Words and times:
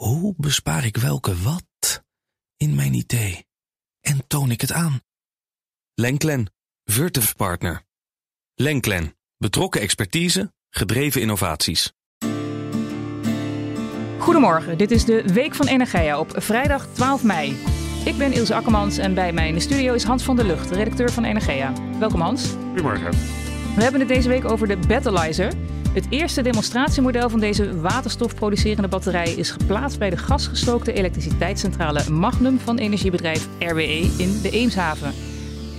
Hoe 0.00 0.34
bespaar 0.36 0.84
ik 0.84 0.96
welke 0.96 1.36
wat 1.36 2.02
in 2.56 2.74
mijn 2.74 2.94
idee? 2.94 3.46
En 4.00 4.26
toon 4.26 4.50
ik 4.50 4.60
het 4.60 4.72
aan? 4.72 5.00
Lenklen, 5.94 6.52
Virtuf 6.84 7.36
Partner. 7.36 7.82
Lenklen, 8.54 9.16
betrokken 9.36 9.80
expertise, 9.80 10.52
gedreven 10.70 11.20
innovaties. 11.20 11.92
Goedemorgen, 14.18 14.78
dit 14.78 14.90
is 14.90 15.04
de 15.04 15.22
Week 15.32 15.54
van 15.54 15.66
Energia 15.66 16.18
op 16.18 16.32
vrijdag 16.36 16.86
12 16.86 17.24
mei. 17.24 17.56
Ik 18.04 18.18
ben 18.18 18.32
Ilse 18.32 18.54
Akkermans 18.54 18.98
en 18.98 19.14
bij 19.14 19.32
mij 19.32 19.48
in 19.48 19.54
de 19.54 19.60
studio 19.60 19.94
is 19.94 20.04
Hans 20.04 20.22
van 20.22 20.36
der 20.36 20.46
Lucht, 20.46 20.70
redacteur 20.70 21.10
van 21.10 21.24
Energia. 21.24 21.72
Welkom 21.98 22.20
Hans. 22.20 22.54
Goedemorgen. 22.66 23.10
We 23.74 23.82
hebben 23.82 24.00
het 24.00 24.08
deze 24.08 24.28
week 24.28 24.44
over 24.44 24.68
de 24.68 24.76
Battleizer. 24.76 25.52
Het 25.92 26.06
eerste 26.10 26.42
demonstratiemodel 26.42 27.30
van 27.30 27.40
deze 27.40 27.80
waterstofproducerende 27.80 28.88
batterij 28.88 29.30
is 29.30 29.50
geplaatst 29.50 29.98
bij 29.98 30.10
de 30.10 30.16
gasgestookte 30.16 30.92
elektriciteitscentrale 30.92 32.10
Magnum 32.10 32.58
van 32.58 32.78
energiebedrijf 32.78 33.48
RWE 33.58 34.10
in 34.18 34.40
de 34.42 34.50
Eemshaven. 34.50 35.12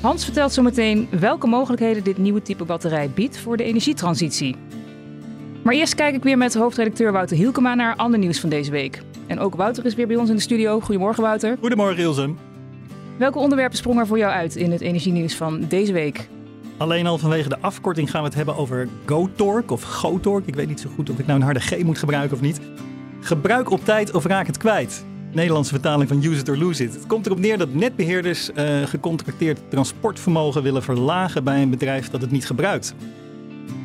Hans 0.01 0.23
vertelt 0.23 0.53
zo 0.53 0.61
meteen 0.61 1.07
welke 1.19 1.47
mogelijkheden 1.47 2.03
dit 2.03 2.17
nieuwe 2.17 2.41
type 2.41 2.63
batterij 2.63 3.09
biedt 3.09 3.37
voor 3.37 3.57
de 3.57 3.63
energietransitie. 3.63 4.55
Maar 5.63 5.73
eerst 5.73 5.95
kijk 5.95 6.15
ik 6.15 6.23
weer 6.23 6.37
met 6.37 6.53
hoofdredacteur 6.53 7.11
Wouter 7.11 7.37
Hielkema 7.37 7.75
naar 7.75 7.95
ander 7.95 8.19
nieuws 8.19 8.39
van 8.39 8.49
deze 8.49 8.71
week. 8.71 9.01
En 9.27 9.39
ook 9.39 9.55
Wouter 9.55 9.85
is 9.85 9.95
weer 9.95 10.07
bij 10.07 10.15
ons 10.15 10.29
in 10.29 10.35
de 10.35 10.41
studio. 10.41 10.79
Goedemorgen 10.79 11.23
Wouter. 11.23 11.57
Goedemorgen 11.59 12.03
Ilse. 12.03 12.33
Welke 13.17 13.39
onderwerpen 13.39 13.77
sprongen 13.77 14.01
er 14.01 14.07
voor 14.07 14.17
jou 14.17 14.31
uit 14.31 14.55
in 14.55 14.71
het 14.71 14.81
energienieuws 14.81 15.35
van 15.35 15.65
deze 15.67 15.93
week? 15.93 16.27
Alleen 16.81 17.07
al 17.07 17.17
vanwege 17.17 17.49
de 17.49 17.59
afkorting 17.59 18.11
gaan 18.11 18.21
we 18.21 18.27
het 18.27 18.35
hebben 18.35 18.55
over 18.55 18.87
GoTorque 19.05 19.73
of 19.73 19.81
GoTorque. 19.81 20.47
Ik 20.47 20.55
weet 20.55 20.67
niet 20.67 20.79
zo 20.79 20.89
goed 20.95 21.09
of 21.09 21.19
ik 21.19 21.25
nou 21.25 21.39
een 21.39 21.45
harde 21.45 21.59
G 21.59 21.83
moet 21.83 21.97
gebruiken 21.97 22.37
of 22.37 22.43
niet. 22.43 22.59
Gebruik 23.19 23.69
op 23.69 23.85
tijd 23.85 24.13
of 24.13 24.25
raak 24.25 24.47
het 24.47 24.57
kwijt. 24.57 25.05
Nederlandse 25.31 25.71
vertaling 25.71 26.09
van 26.09 26.23
use 26.23 26.39
it 26.39 26.49
or 26.49 26.57
lose 26.57 26.83
it. 26.83 26.93
Het 26.93 27.07
komt 27.07 27.25
erop 27.25 27.39
neer 27.39 27.57
dat 27.57 27.73
netbeheerders 27.73 28.49
uh, 28.49 28.83
gecontracteerd 28.85 29.59
transportvermogen 29.69 30.63
willen 30.63 30.83
verlagen 30.83 31.43
bij 31.43 31.61
een 31.61 31.69
bedrijf 31.69 32.09
dat 32.09 32.21
het 32.21 32.31
niet 32.31 32.45
gebruikt. 32.45 32.95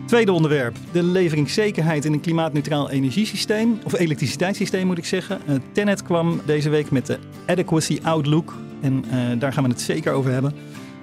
Tweede 0.06 0.33
onderwerp, 0.33 0.77
de 0.92 1.03
leveringszekerheid 1.03 2.05
in 2.05 2.12
een 2.12 2.20
klimaatneutraal 2.20 2.91
energiesysteem, 2.91 3.78
of 3.84 3.98
elektriciteitssysteem 3.98 4.86
moet 4.86 4.98
ik 4.98 5.05
zeggen. 5.05 5.41
Uh, 5.48 5.55
Tenet 5.72 6.03
kwam 6.03 6.41
deze 6.44 6.69
week 6.69 6.91
met 6.91 7.06
de 7.06 7.19
Adequacy 7.47 7.98
Outlook 8.03 8.55
en 8.81 9.05
uh, 9.06 9.12
daar 9.38 9.53
gaan 9.53 9.62
we 9.62 9.70
het 9.70 9.81
zeker 9.81 10.12
over 10.12 10.33
hebben. 10.33 10.53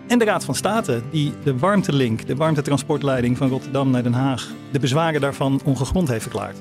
En 0.08 0.20
de 0.20 0.26
Raad 0.26 0.46
van 0.46 0.56
State, 0.56 1.02
die 1.12 1.34
de 1.44 1.58
warmtelink, 1.58 2.28
de 2.28 2.36
warmtetransportleiding 2.36 3.38
van 3.38 3.50
Rotterdam 3.50 3.90
naar 3.90 4.04
Den 4.04 4.14
Haag, 4.14 4.52
de 4.72 4.80
bezwaren 4.80 5.22
daarvan 5.22 5.62
ongegrond 5.66 6.08
heeft 6.08 6.22
verklaard. 6.22 6.58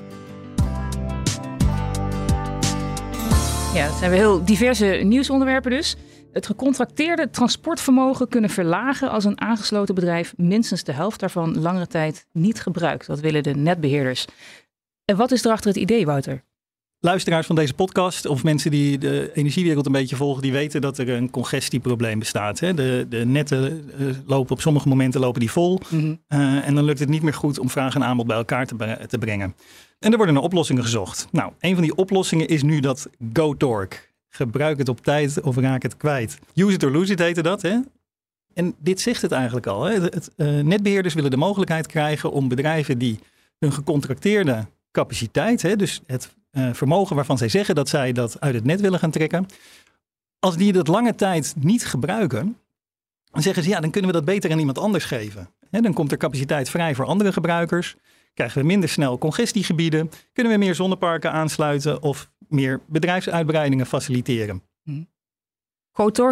Ja, 3.73 3.87
dat 3.87 3.97
zijn 3.97 4.11
weer 4.11 4.19
heel 4.19 4.45
diverse 4.45 4.85
nieuwsonderwerpen 4.85 5.71
dus. 5.71 5.95
Het 6.31 6.45
gecontracteerde 6.45 7.29
transportvermogen 7.29 8.27
kunnen 8.27 8.49
verlagen 8.49 9.09
als 9.09 9.23
een 9.23 9.41
aangesloten 9.41 9.95
bedrijf 9.95 10.33
minstens 10.37 10.83
de 10.83 10.91
helft 10.91 11.19
daarvan 11.19 11.59
langere 11.59 11.87
tijd 11.87 12.27
niet 12.31 12.61
gebruikt. 12.61 13.07
Dat 13.07 13.19
willen 13.19 13.43
de 13.43 13.55
netbeheerders. 13.55 14.25
En 15.05 15.15
wat 15.15 15.31
is 15.31 15.43
erachter 15.43 15.67
het 15.67 15.77
idee, 15.79 16.05
Wouter? 16.05 16.43
Luisteraars 17.05 17.47
van 17.47 17.55
deze 17.55 17.73
podcast 17.73 18.25
of 18.25 18.43
mensen 18.43 18.71
die 18.71 18.97
de 18.97 19.31
energiewereld 19.33 19.85
een 19.85 19.91
beetje 19.91 20.15
volgen, 20.15 20.41
die 20.41 20.51
weten 20.51 20.81
dat 20.81 20.97
er 20.97 21.09
een 21.09 21.29
congestieprobleem 21.29 22.19
bestaat. 22.19 22.59
Hè? 22.59 22.73
De, 22.73 23.05
de 23.09 23.25
netten 23.25 23.91
uh, 23.99 24.07
lopen 24.25 24.51
op 24.51 24.61
sommige 24.61 24.87
momenten 24.87 25.19
lopen 25.21 25.39
die 25.39 25.51
vol. 25.51 25.79
Mm 25.89 25.99
-hmm. 25.99 26.21
uh, 26.39 26.67
en 26.67 26.75
dan 26.75 26.83
lukt 26.83 26.99
het 26.99 27.09
niet 27.09 27.21
meer 27.21 27.33
goed 27.33 27.59
om 27.59 27.69
vraag 27.69 27.95
en 27.95 28.03
aanbod 28.03 28.27
bij 28.27 28.35
elkaar 28.37 28.65
te, 28.65 28.97
te 29.07 29.17
brengen. 29.17 29.55
En 29.99 30.11
er 30.11 30.17
worden 30.17 30.35
naar 30.35 30.43
oplossingen 30.43 30.83
gezocht. 30.83 31.27
Nou, 31.31 31.51
een 31.59 31.73
van 31.73 31.83
die 31.83 31.95
oplossingen 31.95 32.47
is 32.47 32.63
nu 32.63 32.79
dat 32.79 33.09
GoTorque. 33.33 33.97
Gebruik 34.29 34.77
het 34.77 34.89
op 34.89 35.01
tijd 35.01 35.41
of 35.41 35.57
raak 35.57 35.83
het 35.83 35.97
kwijt. 35.97 36.39
Use 36.53 36.75
it 36.75 36.83
or 36.83 36.91
lose 36.91 37.11
it 37.11 37.19
heette 37.19 37.41
dat. 37.41 37.61
Hè? 37.61 37.77
En 38.53 38.75
dit 38.79 39.01
zegt 39.01 39.21
het 39.21 39.31
eigenlijk 39.31 39.67
al. 39.67 39.83
Hè? 39.83 39.93
Het, 39.93 40.31
uh, 40.37 40.59
netbeheerders 40.59 41.13
willen 41.13 41.31
de 41.31 41.37
mogelijkheid 41.37 41.87
krijgen 41.87 42.31
om 42.31 42.47
bedrijven 42.47 42.97
die 42.97 43.19
hun 43.59 43.73
gecontracteerde 43.73 44.65
capaciteit, 44.91 45.61
hè, 45.61 45.75
dus 45.75 46.01
het 46.05 46.29
uh, 46.53 46.73
vermogen 46.73 47.15
waarvan 47.15 47.37
zij 47.37 47.49
zeggen 47.49 47.75
dat 47.75 47.89
zij 47.89 48.11
dat 48.11 48.39
uit 48.39 48.53
het 48.55 48.63
net 48.63 48.81
willen 48.81 48.99
gaan 48.99 49.11
trekken, 49.11 49.45
als 50.39 50.57
die 50.57 50.73
dat 50.73 50.87
lange 50.87 51.15
tijd 51.15 51.53
niet 51.57 51.85
gebruiken, 51.85 52.57
dan 53.31 53.41
zeggen 53.41 53.63
ze 53.63 53.69
ja, 53.69 53.79
dan 53.79 53.91
kunnen 53.91 54.11
we 54.11 54.15
dat 54.15 54.25
beter 54.25 54.51
aan 54.51 54.59
iemand 54.59 54.77
anders 54.77 55.05
geven. 55.05 55.49
Dan 55.69 55.93
komt 55.93 56.11
er 56.11 56.17
capaciteit 56.17 56.69
vrij 56.69 56.95
voor 56.95 57.05
andere 57.05 57.33
gebruikers. 57.33 57.95
Krijgen 58.33 58.61
we 58.61 58.67
minder 58.67 58.89
snel 58.89 59.17
congestiegebieden? 59.17 60.09
Kunnen 60.33 60.53
we 60.53 60.59
meer 60.59 60.75
zonneparken 60.75 61.31
aansluiten 61.31 62.01
of 62.01 62.31
meer 62.47 62.81
bedrijfsuitbreidingen 62.87 63.85
faciliteren? 63.85 64.63
Hm. 64.83 65.03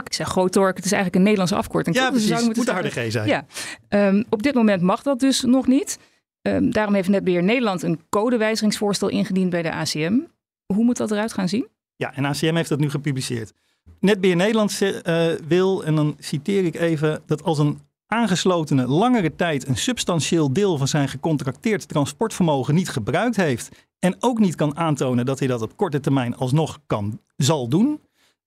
Ik 0.06 0.14
zeg 0.14 0.28
GoTorque, 0.28 0.76
het 0.76 0.86
is 0.86 0.92
eigenlijk 0.92 1.16
een 1.16 1.22
Nederlandse 1.22 1.56
afkorting. 1.56 1.96
Ja? 1.96 2.12
Dus 2.12 2.26
precies. 2.26 2.48
we 2.48 2.53
moet 2.56 2.66
de 2.66 2.72
harde 2.72 2.90
G 2.90 3.12
zijn. 3.12 3.28
Ja. 3.28 3.46
Um, 3.90 4.26
op 4.30 4.44
dit 4.44 4.53
moment 4.53 4.82
mag 4.82 5.02
dat 5.02 5.20
dus 5.20 5.42
nog 5.42 5.68
niet. 5.68 6.00
Um, 6.41 6.72
daarom 6.72 6.94
heeft 6.94 7.09
Netbeheer 7.09 7.44
Nederland 7.44 7.84
een 7.84 8.00
codewijzigingsvoorstel 8.09 9.09
ingediend 9.09 9.50
bij 9.50 9.62
de 9.62 9.72
ACM. 9.72 10.19
Hoe 10.66 10.84
moet 10.84 10.97
dat 10.97 11.12
eruit 11.12 11.34
gaan 11.34 11.50
zien? 11.50 11.68
Ja, 11.96 12.16
en 12.16 12.25
ACM 12.25 12.56
heeft 12.56 12.69
dat 12.69 12.79
nu 12.79 12.90
gepubliceerd. 12.90 13.53
Netbeheer 14.00 14.35
Nederland 14.35 14.81
uh, 14.81 15.25
wil, 15.47 15.84
en 15.84 15.96
dan 15.96 16.16
citeer 16.19 16.66
ik 16.66 16.75
even, 16.75 17.22
dat 17.25 17.44
als 17.44 17.59
een 17.59 17.79
aangeslotene 18.07 18.88
langere 18.88 19.35
tijd 19.35 19.68
een 19.68 19.78
substantieel 19.78 20.53
deel 20.53 20.78
van 20.78 20.88
zijn 20.88 21.09
gecontracteerd 21.09 21.88
transportvermogen 21.88 22.75
niet 22.75 22.90
gebruikt 22.90 23.35
heeft 23.35 23.69
en 24.00 24.16
ook 24.19 24.40
niet 24.40 24.56
kan 24.56 24.78
aantonen 24.78 25.25
dat 25.25 25.40
hij 25.40 25.47
dat 25.47 25.62
op 25.62 25.78
korte 25.78 26.00
termijn 26.00 26.35
alsnog 26.35 26.79
kan, 26.88 27.19
zal 27.35 27.68
doen, 27.68 28.00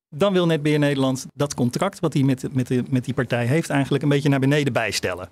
dan 0.08 0.32
wil 0.32 0.46
Netbeheer 0.46 0.78
Nederland 0.78 1.26
dat 1.34 1.54
contract 1.54 2.00
wat 2.00 2.12
hij 2.12 2.22
met, 2.22 2.54
met, 2.54 2.90
met 2.90 3.04
die 3.04 3.14
partij 3.14 3.46
heeft 3.46 3.70
eigenlijk 3.70 4.02
een 4.02 4.08
beetje 4.08 4.28
naar 4.28 4.40
beneden 4.40 4.72
bijstellen. 4.72 5.28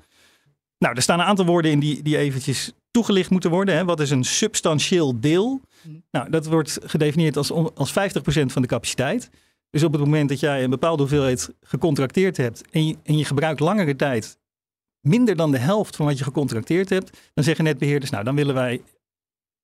Nou, 0.82 0.94
er 0.94 1.02
staan 1.02 1.20
een 1.20 1.26
aantal 1.26 1.44
woorden 1.44 1.70
in 1.70 1.78
die, 1.78 2.02
die 2.02 2.16
eventjes 2.16 2.72
toegelicht 2.90 3.30
moeten 3.30 3.50
worden. 3.50 3.74
Hè. 3.74 3.84
Wat 3.84 4.00
is 4.00 4.10
een 4.10 4.24
substantieel 4.24 5.20
deel? 5.20 5.60
Nou, 6.10 6.30
dat 6.30 6.46
wordt 6.46 6.78
gedefinieerd 6.84 7.36
als, 7.36 7.52
als 7.74 7.90
50% 7.90 7.94
van 8.24 8.62
de 8.62 8.68
capaciteit. 8.68 9.30
Dus 9.70 9.82
op 9.82 9.92
het 9.92 10.00
moment 10.00 10.28
dat 10.28 10.40
jij 10.40 10.64
een 10.64 10.70
bepaalde 10.70 11.02
hoeveelheid 11.02 11.50
gecontracteerd 11.60 12.36
hebt 12.36 12.70
en 12.70 12.86
je, 12.86 12.96
en 13.02 13.18
je 13.18 13.24
gebruikt 13.24 13.60
langere 13.60 13.96
tijd 13.96 14.38
minder 15.00 15.36
dan 15.36 15.50
de 15.50 15.58
helft 15.58 15.96
van 15.96 16.06
wat 16.06 16.18
je 16.18 16.24
gecontracteerd 16.24 16.88
hebt, 16.88 17.18
dan 17.34 17.44
zeggen 17.44 17.64
netbeheerders, 17.64 18.10
nou 18.10 18.24
dan 18.24 18.34
willen 18.34 18.54
wij 18.54 18.82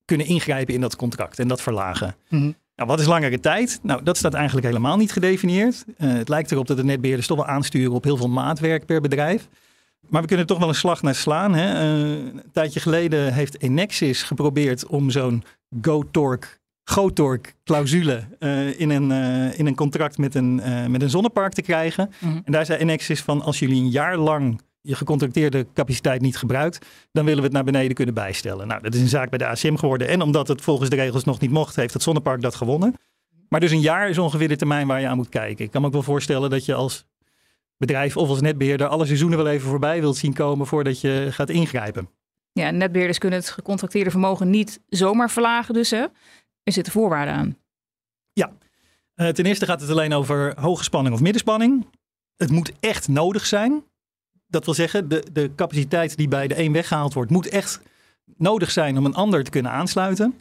kunnen 0.05 0.27
ingrijpen 0.27 0.75
in 0.75 0.81
dat 0.81 0.97
contract 0.97 1.39
en 1.39 1.49
dat 1.49 1.63
verlagen. 1.63 2.17
Mm-hmm. 2.29 2.57
Nou, 2.75 2.89
wat 2.89 3.01
is 3.01 3.07
langere 3.07 3.41
tijd? 3.41 3.79
Nou, 3.83 4.03
dat 4.03 4.17
staat 4.17 4.35
eigenlijk 4.35 4.67
helemaal 4.67 4.97
niet 4.97 5.13
gedefinieerd. 5.13 5.85
Uh, 5.87 6.13
het 6.13 6.29
lijkt 6.29 6.51
erop 6.51 6.67
dat 6.67 6.77
de 6.77 6.85
netbeheerders 6.85 7.27
toch 7.27 7.37
wel 7.37 7.47
aansturen 7.47 7.93
op 7.93 8.05
heel 8.05 8.17
veel 8.17 8.29
maatwerk 8.29 8.87
per 8.87 9.01
bedrijf. 9.01 9.49
Maar 10.09 10.23
we 10.23 10.29
kunnen 10.29 10.47
toch 10.47 10.59
wel 10.59 10.69
een 10.69 10.75
slag 10.75 11.03
naar 11.03 11.15
slaan. 11.15 11.55
Hè? 11.55 11.73
Uh, 11.73 12.17
een 12.17 12.43
tijdje 12.53 12.81
geleden 12.81 13.33
heeft 13.33 13.63
Enexis 13.63 14.23
geprobeerd 14.23 14.87
om 14.87 15.11
zo'n 15.11 15.45
GoTorque 15.81 16.49
GoTorque 16.89 17.53
clausule 17.65 18.25
uh, 18.39 18.81
in, 18.81 18.91
een, 18.91 19.11
uh, 19.11 19.59
in 19.59 19.67
een 19.67 19.75
contract 19.75 20.19
met 20.19 20.35
een, 20.35 20.61
uh, 20.65 20.87
met 20.87 21.03
een 21.03 21.11
zonnepark 21.11 21.53
te 21.53 21.63
krijgen. 21.63 22.11
Mm-hmm. 22.19 22.43
En 22.45 22.53
daar 22.53 22.67
zei 22.67 22.79
Enexis 22.79 23.23
van 23.23 23.43
als 23.43 23.59
jullie 23.59 23.83
een 23.83 23.91
jaar 23.91 24.17
lang 24.17 24.61
je 24.81 24.95
gecontracteerde 24.95 25.67
capaciteit 25.75 26.21
niet 26.21 26.37
gebruikt, 26.37 26.87
dan 27.13 27.25
willen 27.25 27.39
we 27.39 27.45
het 27.45 27.53
naar 27.53 27.65
beneden 27.65 27.95
kunnen 27.95 28.15
bijstellen. 28.15 28.67
Nou, 28.67 28.83
dat 28.83 28.95
is 28.95 29.01
een 29.01 29.09
zaak 29.09 29.31
bij 29.31 29.39
de 29.39 29.47
ACM 29.47 29.77
geworden. 29.77 30.09
En 30.09 30.23
omdat 30.23 30.49
het 30.49 30.61
volgens 30.61 30.91
de 30.91 30.97
regels 30.97 31.25
nog 31.25 31.41
niet 31.41 31.51
mocht, 31.51 31.77
heeft 31.77 31.93
het 31.93 32.03
zonnepark 32.03 32.41
dat 32.41 32.55
gewonnen. 32.55 32.95
Maar 33.49 33.61
dus 33.61 33.71
een 33.71 33.81
jaar 33.81 34.09
is 34.09 34.19
ongeveer 34.19 34.49
de 34.49 34.57
termijn 34.57 34.87
waar 34.87 35.01
je 35.01 35.09
aan 35.09 35.17
moet 35.17 35.29
kijken. 35.29 35.65
Ik 35.65 35.71
kan 35.71 35.81
me 35.81 35.87
ook 35.87 35.93
wel 35.93 36.03
voorstellen 36.03 36.51
dat 36.51 36.65
je 36.65 36.75
als 36.75 37.05
bedrijf 37.79 38.17
of 38.17 38.29
als 38.29 38.41
netbeheerder 38.41 38.87
alle 38.87 39.07
seizoenen 39.07 39.39
wel 39.39 39.49
even 39.49 39.69
voorbij 39.69 40.01
wilt 40.01 40.17
zien 40.17 40.33
komen 40.33 40.67
voordat 40.67 41.01
je 41.01 41.29
gaat 41.31 41.51
ingrijpen. 41.51 42.09
Ja, 42.53 42.71
netbeheerders 42.71 43.19
kunnen 43.19 43.39
het 43.39 43.51
gecontracteerde 43.51 44.11
vermogen 44.11 44.51
niet 44.51 44.81
zomaar 44.89 45.31
verlagen 45.31 45.75
dus 45.75 45.91
hè? 45.91 46.07
Er 46.63 46.73
zitten 46.73 46.93
voorwaarden 46.93 47.35
aan. 47.35 47.57
Ja, 48.33 48.53
uh, 49.15 49.29
ten 49.29 49.45
eerste 49.45 49.67
gaat 49.67 49.81
het 49.81 49.91
alleen 49.91 50.13
over 50.13 50.61
hoge 50.61 50.85
spanning 50.85 51.15
of 51.15 51.21
middenspanning. 51.21 51.87
Het 52.37 52.51
moet 52.51 52.73
echt 52.81 53.09
nodig 53.09 53.47
zijn. 53.47 53.85
Dat 54.47 54.65
wil 54.65 54.75
zeggen, 54.75 55.09
de, 55.09 55.25
de 55.33 55.55
capaciteit 55.55 56.17
die 56.17 56.29
bij 56.29 56.49
de 56.49 56.59
een 56.59 56.73
weggehaald 56.73 57.15
wordt, 57.15 57.31
moet 57.31 57.49
echt 57.49 57.81
nodig 58.37 58.71
zijn 58.71 58.99
om 58.99 59.05
een 59.05 59.15
ander 59.15 59.45
te 59.45 59.51
kunnen 59.51 59.73
aansluiten. 59.73 60.41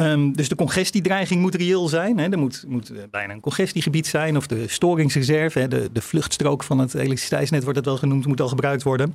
Um, 0.00 0.36
dus 0.36 0.48
de 0.48 0.54
congestiedreiging 0.54 1.40
moet 1.40 1.54
reëel 1.54 1.88
zijn. 1.88 2.18
Hè. 2.18 2.28
Er 2.28 2.38
moet, 2.38 2.64
moet 2.68 2.92
bijna 3.10 3.32
een 3.32 3.40
congestiegebied 3.40 4.06
zijn 4.06 4.36
of 4.36 4.46
de 4.46 4.68
storingsreserve, 4.68 5.58
hè, 5.58 5.68
de, 5.68 5.88
de 5.92 6.02
vluchtstrook 6.02 6.62
van 6.62 6.78
het 6.78 6.94
elektriciteitsnet 6.94 7.62
wordt 7.62 7.78
het 7.78 7.86
wel 7.86 7.96
genoemd, 7.96 8.26
moet 8.26 8.40
al 8.40 8.48
gebruikt 8.48 8.82
worden. 8.82 9.14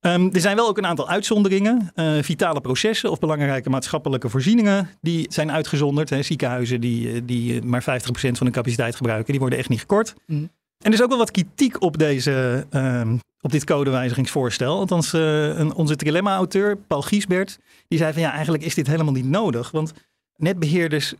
Um, 0.00 0.32
er 0.32 0.40
zijn 0.40 0.56
wel 0.56 0.68
ook 0.68 0.78
een 0.78 0.86
aantal 0.86 1.08
uitzonderingen. 1.08 1.92
Uh, 1.94 2.22
vitale 2.22 2.60
processen 2.60 3.10
of 3.10 3.18
belangrijke 3.18 3.70
maatschappelijke 3.70 4.28
voorzieningen 4.28 4.90
die 5.00 5.26
zijn 5.32 5.52
uitgezonderd. 5.52 6.10
Hè. 6.10 6.22
Ziekenhuizen 6.22 6.80
die, 6.80 7.24
die 7.24 7.62
maar 7.62 7.82
50% 7.82 7.84
van 8.32 8.46
de 8.46 8.52
capaciteit 8.52 8.96
gebruiken, 8.96 9.30
die 9.30 9.40
worden 9.40 9.58
echt 9.58 9.68
niet 9.68 9.80
gekort. 9.80 10.14
Mm. 10.26 10.50
En 10.78 10.92
er 10.92 10.92
is 10.92 11.02
ook 11.02 11.08
wel 11.08 11.18
wat 11.18 11.30
kritiek 11.30 11.82
op, 11.82 11.98
deze, 11.98 12.66
um, 12.70 13.20
op 13.40 13.52
dit 13.52 13.64
codewijzigingsvoorstel. 13.64 14.78
Althans, 14.78 15.14
uh, 15.14 15.58
een, 15.58 15.74
onze 15.74 15.96
trilemma-auteur, 15.96 16.76
Paul 16.76 17.02
Giesbert, 17.02 17.58
die 17.88 17.98
zei 17.98 18.12
van 18.12 18.22
ja, 18.22 18.32
eigenlijk 18.32 18.64
is 18.64 18.74
dit 18.74 18.86
helemaal 18.86 19.12
niet 19.12 19.28
nodig. 19.28 19.70
Want 19.70 19.92
netbeheerders 20.36 21.14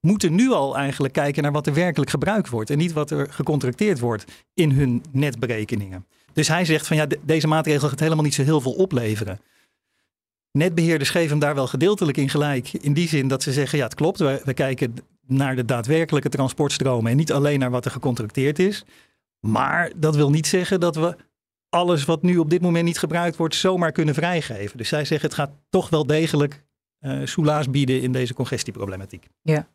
moeten 0.00 0.34
nu 0.34 0.50
al 0.50 0.76
eigenlijk 0.76 1.12
kijken 1.12 1.42
naar 1.42 1.52
wat 1.52 1.66
er 1.66 1.74
werkelijk 1.74 2.10
gebruikt 2.10 2.48
wordt. 2.48 2.70
En 2.70 2.78
niet 2.78 2.92
wat 2.92 3.10
er 3.10 3.32
gecontracteerd 3.32 3.98
wordt 3.98 4.24
in 4.54 4.70
hun 4.70 5.04
netberekeningen. 5.12 6.06
Dus 6.32 6.48
hij 6.48 6.64
zegt 6.64 6.86
van 6.86 6.96
ja, 6.96 7.06
deze 7.22 7.46
maatregel 7.46 7.88
gaat 7.88 8.00
helemaal 8.00 8.24
niet 8.24 8.34
zo 8.34 8.42
heel 8.42 8.60
veel 8.60 8.72
opleveren. 8.72 9.40
Netbeheerders 10.52 11.10
geven 11.10 11.30
hem 11.30 11.38
daar 11.38 11.54
wel 11.54 11.66
gedeeltelijk 11.66 12.16
in 12.16 12.28
gelijk. 12.28 12.72
In 12.72 12.92
die 12.92 13.08
zin 13.08 13.28
dat 13.28 13.42
ze 13.42 13.52
zeggen, 13.52 13.78
ja 13.78 13.84
het 13.84 13.94
klopt, 13.94 14.18
we, 14.18 14.42
we 14.44 14.54
kijken 14.54 14.94
naar 15.30 15.56
de 15.56 15.64
daadwerkelijke 15.64 16.28
transportstromen 16.28 17.10
en 17.10 17.16
niet 17.16 17.32
alleen 17.32 17.58
naar 17.58 17.70
wat 17.70 17.84
er 17.84 17.90
gecontracteerd 17.90 18.58
is. 18.58 18.84
Maar 19.40 19.92
dat 19.96 20.16
wil 20.16 20.30
niet 20.30 20.46
zeggen 20.46 20.80
dat 20.80 20.96
we 20.96 21.16
alles 21.68 22.04
wat 22.04 22.22
nu 22.22 22.38
op 22.38 22.50
dit 22.50 22.62
moment 22.62 22.84
niet 22.84 22.98
gebruikt 22.98 23.36
wordt 23.36 23.54
zomaar 23.54 23.92
kunnen 23.92 24.14
vrijgeven. 24.14 24.78
Dus 24.78 24.88
zij 24.88 25.04
zeggen 25.04 25.28
het 25.28 25.38
gaat 25.38 25.50
toch 25.68 25.88
wel 25.88 26.06
degelijk 26.06 26.62
uh, 27.00 27.20
soelaas 27.24 27.70
bieden 27.70 28.02
in 28.02 28.12
deze 28.12 28.34
congestieproblematiek. 28.34 29.26
Ja. 29.42 29.66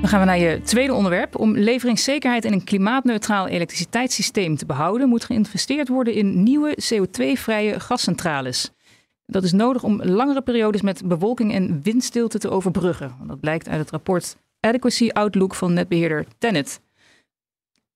Dan 0.00 0.08
gaan 0.08 0.20
we 0.20 0.26
naar 0.26 0.38
je 0.38 0.60
tweede 0.60 0.92
onderwerp. 0.92 1.36
Om 1.36 1.56
leveringszekerheid 1.56 2.44
in 2.44 2.52
een 2.52 2.64
klimaatneutraal 2.64 3.48
elektriciteitssysteem 3.48 4.56
te 4.56 4.66
behouden, 4.66 5.08
moet 5.08 5.24
geïnvesteerd 5.24 5.88
worden 5.88 6.14
in 6.14 6.42
nieuwe 6.42 6.78
CO2-vrije 6.82 7.80
gascentrales. 7.80 8.70
Dat 9.26 9.44
is 9.44 9.52
nodig 9.52 9.82
om 9.82 10.02
langere 10.02 10.42
periodes 10.42 10.82
met 10.82 11.08
bewolking 11.08 11.52
en 11.52 11.82
windstilte 11.82 12.38
te 12.38 12.50
overbruggen. 12.50 13.14
Dat 13.26 13.40
blijkt 13.40 13.68
uit 13.68 13.80
het 13.80 13.90
rapport 13.90 14.36
Adequacy 14.60 15.08
Outlook 15.08 15.54
van 15.54 15.72
netbeheerder 15.72 16.26
Tennet. 16.38 16.80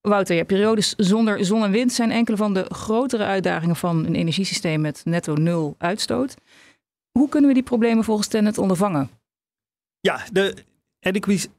Wouter, 0.01 0.37
ja, 0.37 0.45
periodes 0.45 0.95
zonder 0.97 1.45
zon 1.45 1.65
en 1.65 1.71
wind 1.71 1.93
zijn 1.93 2.11
enkele 2.11 2.37
van 2.37 2.55
de 2.55 2.65
grotere 2.69 3.25
uitdagingen 3.25 3.77
van 3.77 4.05
een 4.05 4.15
energiesysteem 4.15 4.81
met 4.81 5.03
netto 5.05 5.35
nul 5.35 5.75
uitstoot. 5.79 6.35
Hoe 7.19 7.29
kunnen 7.29 7.49
we 7.49 7.55
die 7.55 7.63
problemen 7.63 8.05
volgens 8.05 8.29
Tennet 8.29 8.59
ondervangen? 8.59 9.11
Ja, 10.01 10.27
de 10.33 10.55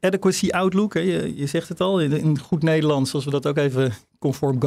adequacy, 0.00 0.50
outlook, 0.50 0.92
je, 0.92 1.36
je, 1.36 1.46
zegt 1.46 1.68
het 1.68 1.80
al 1.80 2.00
in, 2.00 2.38
goed 2.38 2.62
Nederlands, 2.62 3.14
als 3.14 3.24
we 3.24 3.30
dat 3.30 3.46
ook 3.46 3.56
even 3.56 3.92
conform 4.18 4.62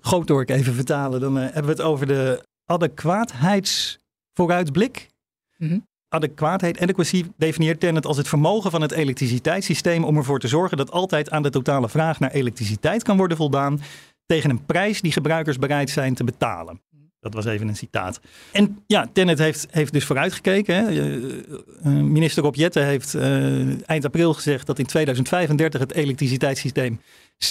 GoTork, 0.00 0.50
even 0.50 0.74
vertalen, 0.74 1.20
dan 1.20 1.36
uh, 1.36 1.42
hebben 1.42 1.64
we 1.64 1.70
het 1.70 1.80
over 1.80 2.06
de 2.06 2.42
adequaatheidsvooruitblik. 2.64 5.08
Mm 5.56 5.90
Adequaatheid, 6.12 6.80
adequacy 6.80 7.24
definieert 7.36 7.80
Tennet 7.80 8.06
als 8.06 8.16
het 8.16 8.28
vermogen 8.28 8.70
van 8.70 8.82
het 8.82 8.92
elektriciteitssysteem 8.92 10.04
om 10.04 10.16
ervoor 10.16 10.38
te 10.38 10.48
zorgen 10.48 10.76
dat 10.76 10.90
altijd 10.90 11.30
aan 11.30 11.42
de 11.42 11.50
totale 11.50 11.88
vraag 11.88 12.20
naar 12.20 12.30
elektriciteit 12.30 13.02
kan 13.02 13.16
worden 13.16 13.36
voldaan 13.36 13.80
tegen 14.26 14.50
een 14.50 14.64
prijs 14.64 15.00
die 15.00 15.12
gebruikers 15.12 15.58
bereid 15.58 15.90
zijn 15.90 16.14
te 16.14 16.24
betalen. 16.24 16.80
Dat 17.20 17.34
was 17.34 17.44
even 17.44 17.68
een 17.68 17.76
citaat. 17.76 18.20
En 18.52 18.82
ja, 18.86 19.08
Tennet 19.12 19.38
heeft, 19.38 19.66
heeft 19.70 19.92
dus 19.92 20.04
vooruitgekeken. 20.04 20.86
Eh, 20.86 21.14
eh, 21.16 22.02
minister 22.02 22.42
Rob 22.42 22.54
Jette 22.54 22.80
heeft 22.80 23.14
uh, 23.14 23.88
eind 23.88 24.04
april 24.04 24.34
gezegd 24.34 24.66
dat 24.66 24.78
in 24.78 24.86
2035 24.86 25.80
het 25.80 25.92
elektriciteitssysteem 25.92 27.00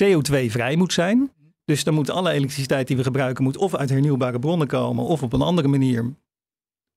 CO2-vrij 0.03 0.75
moet 0.75 0.93
zijn. 0.93 1.31
Dus 1.65 1.83
dan 1.83 1.93
moet 1.93 2.09
alle 2.09 2.31
elektriciteit 2.31 2.87
die 2.87 2.97
we 2.97 3.03
gebruiken 3.03 3.43
moet 3.43 3.57
of 3.57 3.75
uit 3.75 3.89
hernieuwbare 3.89 4.39
bronnen 4.39 4.67
komen 4.67 5.05
of 5.05 5.23
op 5.23 5.33
een 5.33 5.41
andere 5.41 5.67
manier 5.67 6.13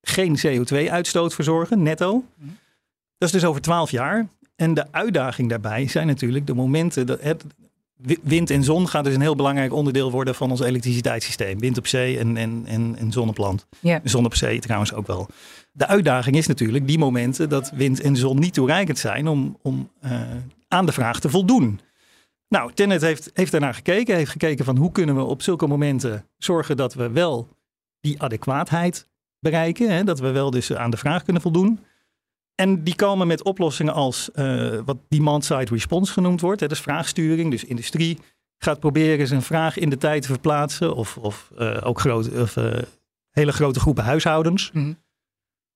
geen 0.04 0.38
CO2-uitstoot 0.46 1.34
verzorgen, 1.34 1.82
netto. 1.82 2.24
Dat 3.18 3.28
is 3.28 3.40
dus 3.40 3.44
over 3.44 3.60
12 3.60 3.90
jaar. 3.90 4.26
En 4.56 4.74
de 4.74 4.86
uitdaging 4.90 5.48
daarbij 5.48 5.88
zijn 5.88 6.06
natuurlijk 6.06 6.46
de 6.46 6.54
momenten 6.54 7.06
dat 7.06 7.20
het, 7.20 7.44
wind 8.22 8.50
en 8.50 8.64
zon 8.64 8.88
gaat 8.88 9.04
dus 9.04 9.14
een 9.14 9.20
heel 9.20 9.36
belangrijk 9.36 9.72
onderdeel 9.72 10.10
worden 10.10 10.34
van 10.34 10.50
ons 10.50 10.60
elektriciteitssysteem. 10.60 11.58
Wind 11.58 11.78
op 11.78 11.86
zee 11.86 12.18
en, 12.18 12.36
en, 12.36 12.62
en, 12.66 12.96
en 12.98 13.12
zon 13.12 13.28
op 13.28 13.38
land. 13.38 13.66
Ja. 13.80 14.00
Zon 14.04 14.24
op 14.24 14.34
zee 14.34 14.60
trouwens 14.60 14.92
ook 14.92 15.06
wel. 15.06 15.28
De 15.72 15.86
uitdaging 15.86 16.36
is 16.36 16.46
natuurlijk 16.46 16.86
die 16.86 16.98
momenten 16.98 17.48
dat 17.48 17.70
wind 17.70 18.00
en 18.00 18.16
zon 18.16 18.38
niet 18.38 18.54
toereikend 18.54 18.98
zijn 18.98 19.28
om, 19.28 19.58
om 19.62 19.90
uh, 20.04 20.20
aan 20.68 20.86
de 20.86 20.92
vraag 20.92 21.20
te 21.20 21.30
voldoen. 21.30 21.80
Nou, 22.48 22.72
Tennet 22.72 23.00
heeft, 23.00 23.30
heeft 23.34 23.52
daarnaar 23.52 23.74
gekeken. 23.74 24.16
Heeft 24.16 24.30
gekeken 24.30 24.64
van 24.64 24.76
hoe 24.76 24.92
kunnen 24.92 25.16
we 25.16 25.22
op 25.22 25.42
zulke 25.42 25.66
momenten 25.66 26.26
zorgen 26.38 26.76
dat 26.76 26.94
we 26.94 27.10
wel 27.10 27.48
die 28.00 28.22
adequaatheid 28.22 29.06
bereiken. 29.44 29.90
Hè, 29.90 30.04
dat 30.04 30.20
we 30.20 30.30
wel 30.30 30.50
dus 30.50 30.74
aan 30.74 30.90
de 30.90 30.96
vraag 30.96 31.22
kunnen 31.22 31.42
voldoen. 31.42 31.80
En 32.54 32.84
die 32.84 32.94
komen 32.94 33.26
met 33.26 33.42
oplossingen 33.42 33.94
als 33.94 34.30
uh, 34.34 34.78
wat 34.84 34.96
demand-side 35.08 35.72
response 35.72 36.12
genoemd 36.12 36.40
wordt. 36.40 36.60
Hè, 36.60 36.66
dat 36.66 36.76
is 36.76 36.82
vraagsturing. 36.82 37.50
Dus 37.50 37.64
industrie 37.64 38.18
gaat 38.58 38.80
proberen 38.80 39.26
zijn 39.26 39.42
vraag 39.42 39.78
in 39.78 39.90
de 39.90 39.96
tijd 39.96 40.22
te 40.22 40.28
verplaatsen. 40.28 40.94
Of, 40.94 41.16
of 41.16 41.50
uh, 41.58 41.80
ook 41.82 42.00
grote, 42.00 42.40
of, 42.40 42.56
uh, 42.56 42.72
hele 43.30 43.52
grote 43.52 43.80
groepen 43.80 44.04
huishoudens. 44.04 44.70
Mm 44.72 44.82
-hmm. 44.82 45.02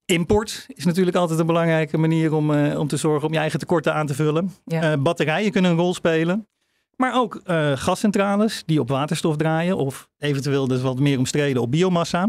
Import 0.04 0.66
is 0.68 0.84
natuurlijk 0.84 1.16
altijd 1.16 1.38
een 1.38 1.46
belangrijke 1.46 1.98
manier 1.98 2.32
om, 2.32 2.50
om 2.64 2.88
te 2.88 2.96
zorgen 2.96 3.26
om 3.26 3.32
je 3.32 3.38
eigen 3.38 3.58
tekorten 3.58 3.94
aan 3.94 4.06
te 4.06 4.14
vullen. 4.14 4.50
Ja. 4.64 4.96
batterijen 4.96 5.50
kunnen 5.50 5.70
een 5.70 5.76
rol 5.76 5.94
spelen. 5.94 6.48
Maar 6.96 7.14
ook 7.14 7.40
gascentrales 7.74 8.62
die 8.66 8.80
op 8.80 8.88
waterstof 8.88 9.36
draaien. 9.36 9.76
Of 9.76 10.08
eventueel 10.18 10.68
dus 10.68 10.80
wat 10.80 10.98
meer 10.98 11.18
omstreden 11.18 11.62
op 11.62 11.70
biomassa. 11.70 12.28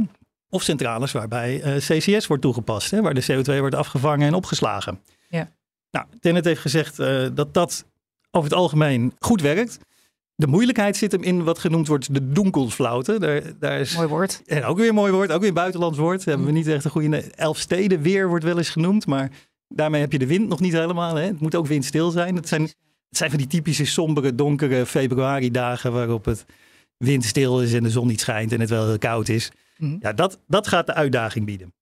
Of 0.50 0.64
centrales 0.64 1.12
waarbij 1.12 1.64
uh, 1.64 1.76
eh, 1.76 1.82
CCS 1.82 2.28
wordt 2.28 2.44
toegepast, 2.44 2.92
hè, 2.92 3.02
waar 3.02 3.14
de 3.14 3.26
CO2 3.32 3.60
wordt 3.60 3.76
afgevangen 3.76 4.28
en 4.28 4.34
opgeslagen. 4.34 5.00
Ja. 5.30 5.50
Nou, 5.92 6.06
Tennet 6.20 6.46
heeft 6.46 6.62
gezegd 6.62 7.00
uh, 7.00 7.28
dat 7.34 7.54
dat 7.54 7.86
over 8.32 8.50
het 8.50 8.60
algemeen 8.60 9.14
goed 9.20 9.42
werkt. 9.42 9.80
De 10.36 10.48
moeilijkheid 10.48 10.98
zit 10.98 11.12
hem 11.12 11.24
in 11.24 11.44
wat 11.44 11.60
genoemd 11.60 11.88
wordt 11.88 12.14
de 12.14 12.32
donkelsflauten. 12.32 13.20
Daar, 13.20 13.42
daar 13.60 13.80
is, 13.80 13.96
mooi 13.96 14.08
woord. 14.08 14.42
En 14.46 14.64
ook 14.64 14.78
weer 14.78 14.90
een 14.90 14.96
mooi 14.96 15.12
woord, 15.12 15.32
ook 15.32 15.40
weer 15.40 15.48
een 15.48 15.54
buitenlands 15.54 15.98
woord. 15.98 16.26
Hebben 16.26 16.46
we 16.46 16.52
niet 16.52 16.68
echt 16.68 16.86
een 16.86 16.92
goede... 16.92 17.24
Elf 17.36 17.58
steden 17.58 18.02
weer 18.02 18.28
wordt 18.28 18.44
wel 18.44 18.58
eens 18.58 18.70
genoemd, 18.70 19.06
maar 19.06 19.32
daarmee 19.68 20.02
heb 20.02 20.12
je 20.12 20.20
de 20.20 20.28
wind 20.28 20.48
nog 20.48 20.60
niet 20.60 20.74
helemaal. 20.74 21.16
Hè. 21.16 21.24
Het 21.26 21.40
moet 21.40 21.56
ook 21.56 21.68
windstil 21.68 22.12
zijn. 22.12 22.36
Het 22.36 22.48
zijn, 22.48 22.62
het 22.62 23.18
zijn 23.18 23.30
van 23.30 23.40
die 23.40 23.48
typische 23.48 23.86
sombere, 23.86 24.36
donkere 24.36 24.86
februari 24.86 25.52
dagen 25.52 25.92
waarop 25.92 26.26
het 26.26 26.46
windstil 27.00 27.62
is 27.62 27.74
en 27.74 27.84
de 27.84 27.90
zon 27.90 28.08
niet 28.08 28.20
schijnt 28.20 28.52
en 28.52 28.60
het 28.60 28.70
wel 28.70 28.88
heel 28.88 28.98
koud 28.98 29.30
is. 29.30 29.52
Mhm. 29.78 29.98
Ja, 30.00 30.14
dat, 30.14 30.40
dat 30.48 30.68
gaat 30.68 30.86
de 30.86 30.94
uitdaging 30.94 31.46
bieden. 31.46 31.74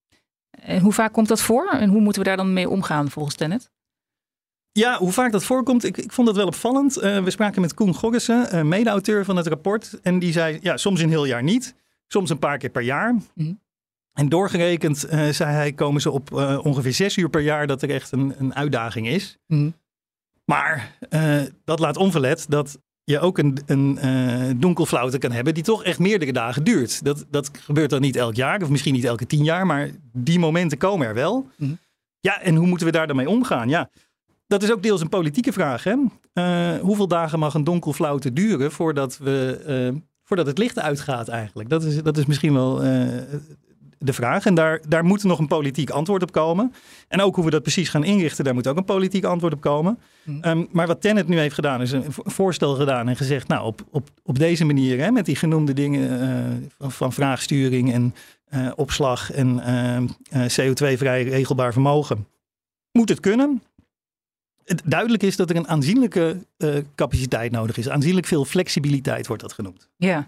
En 0.50 0.82
hoe 0.82 0.94
vaak 0.94 1.14
komt 1.14 1.28
dat 1.28 1.42
voor? 1.42 1.70
En 1.70 1.90
hoe 1.90 2.02
moeten 2.02 2.22
we 2.22 2.28
daar 2.28 2.38
dan 2.38 2.54
mee 2.54 2.70
omgaan 2.70 3.10
volgens 3.10 3.36
Tennet? 3.36 3.72
Ja, 4.72 4.98
hoe 4.98 5.12
vaak 5.12 5.32
dat 5.32 5.44
voorkomt, 5.44 5.84
ik, 5.84 5.98
ik 5.98 6.12
vond 6.12 6.28
dat 6.28 6.36
wel 6.36 6.46
opvallend. 6.46 7.04
Uh, 7.04 7.24
we 7.24 7.30
spraken 7.30 7.62
met 7.62 7.74
Koen 7.74 7.94
Goggissen, 7.94 8.56
uh, 8.56 8.62
mede-auteur 8.62 9.26
van 9.26 9.36
het 9.36 9.48
rapport. 9.48 10.00
En 10.02 10.20
die 10.20 10.32
zei, 10.32 10.58
ja, 10.62 10.78
soms 10.78 11.02
een 11.02 11.10
heel 11.10 11.26
jaar 11.26 11.44
niet. 11.44 11.76
Soms 12.08 12.30
een 12.30 12.40
paar 12.40 12.58
keer 12.58 12.70
per 12.70 12.82
jaar. 12.82 13.16
Mhm. 13.34 13.54
En 14.14 14.30
doorgerekend, 14.30 15.06
uh, 15.06 15.30
zei 15.30 15.52
hij, 15.52 15.74
komen 15.74 16.02
ze 16.02 16.12
op 16.12 16.32
ongeveer 16.64 16.94
zes 16.94 17.18
uur 17.18 17.30
per 17.30 17.42
jaar 17.42 17.68
dat 17.68 17.82
er 17.82 17.90
echt 17.90 18.12
een, 18.12 18.34
een 18.38 18.56
uitdaging 18.56 19.08
is. 19.08 19.38
Mhm. 19.48 19.70
Maar 20.46 20.98
dat 21.64 21.80
laat 21.80 21.98
onverlet 21.98 22.46
dat 22.50 22.80
je 23.12 23.20
ook 23.20 23.38
een, 23.38 23.58
een 23.66 24.00
uh, 24.60 25.20
kan 25.20 25.32
hebben 25.32 25.54
die 25.54 25.64
toch 25.64 25.84
echt 25.84 26.00
meerdere 26.00 26.32
dagen 26.32 26.64
duurt. 26.64 27.04
Dat, 27.04 27.26
dat 27.30 27.52
gebeurt 27.54 27.90
dan 27.90 28.02
niet 28.02 28.16
elk 28.16 28.36
jaar, 28.36 28.62
of 28.62 28.70
misschien 28.70 28.94
niet 28.94 29.04
elke 29.04 29.26
tien 29.26 29.44
jaar, 29.44 29.66
maar 29.66 29.90
die 30.14 30.40
momenten 30.40 30.78
komen 30.78 31.08
er 31.08 31.14
wel. 31.14 31.48
Mhm. 31.56 31.72
Ja, 32.20 32.42
en 32.42 32.56
hoe 32.56 32.68
moeten 32.68 32.86
we 32.86 32.92
daar 32.92 33.08
dan 33.08 33.16
mee 33.16 33.30
omgaan? 33.30 33.70
Ja, 33.70 33.90
dat 34.48 34.64
is 34.64 34.72
ook 34.72 34.84
deels 34.84 35.02
een 35.02 35.10
politieke 35.10 35.54
vraag. 35.54 35.84
Hè? 35.84 35.96
Uh, 36.34 36.80
hoeveel 36.82 37.08
dagen 37.08 37.40
mag 37.40 37.54
een 37.54 37.64
donkelflaute 37.64 38.34
duren 38.34 38.72
voordat, 38.72 39.18
we, 39.18 39.64
uh, 39.94 40.02
voordat 40.24 40.46
het 40.46 40.58
licht 40.58 40.80
uitgaat 40.80 41.28
eigenlijk? 41.28 41.70
Dat 41.70 41.84
is, 41.84 42.04
dat 42.04 42.18
is 42.18 42.26
misschien 42.26 42.54
wel 42.54 42.84
de 44.00 44.14
vraag. 44.14 44.46
En 44.46 44.56
daar, 44.56 44.82
daar 44.88 45.06
moet 45.06 45.24
nog 45.24 45.40
een 45.40 45.48
politiek 45.48 45.90
antwoord 45.90 46.24
op 46.24 46.32
komen. 46.32 46.74
En 47.08 47.22
ook 47.22 47.36
hoe 47.36 47.46
we 47.46 47.52
dat 47.52 47.62
precies 47.62 47.90
gaan 47.90 48.04
inrichten, 48.04 48.44
daar 48.44 48.54
moet 48.54 48.68
ook 48.68 48.78
een 48.78 48.86
politiek 48.86 49.24
antwoord 49.24 49.54
op 49.54 49.62
komen. 49.62 50.00
Mm. 50.24 50.42
Ehm, 50.42 50.66
maar 50.72 50.88
wat 50.88 51.02
Tennet 51.02 51.28
nu 51.28 51.40
heeft 51.40 51.56
gedaan, 51.56 51.82
is 51.82 51.92
een 51.92 52.06
voorstel 52.10 52.76
gedaan 52.76 53.10
en 53.10 53.16
gezegd, 53.16 53.48
nou, 53.48 53.66
op, 53.66 53.82
op, 53.92 54.10
op 54.24 54.40
deze 54.40 54.66
manier, 54.66 55.00
hè, 55.00 55.12
met 55.12 55.26
die 55.26 55.36
genoemde 55.36 55.74
dingen 55.74 56.22
uh, 56.22 56.68
van, 56.78 56.92
van, 56.92 57.14
vraagsturing 57.14 57.94
en 57.94 58.16
uh, 58.54 58.72
opslag 58.76 59.32
en 59.32 59.62
uh, 60.34 60.42
CO2-vrij 60.42 61.24
regelbaar 61.24 61.74
vermogen, 61.74 62.28
moet 62.92 63.10
het 63.10 63.20
kunnen. 63.20 63.64
Het 64.66 64.82
duidelijk 64.86 65.24
is 65.24 65.36
dat 65.36 65.50
er 65.50 65.56
een 65.56 65.68
aanzienlijke 65.68 66.38
capaciteit 66.96 67.52
nodig 67.52 67.78
is. 67.78 67.90
Aanzienlijk 67.90 68.26
veel 68.26 68.46
flexibiliteit 68.46 69.28
wordt 69.28 69.42
dat 69.42 69.54
genoemd. 69.54 69.90
Ja, 69.98 70.28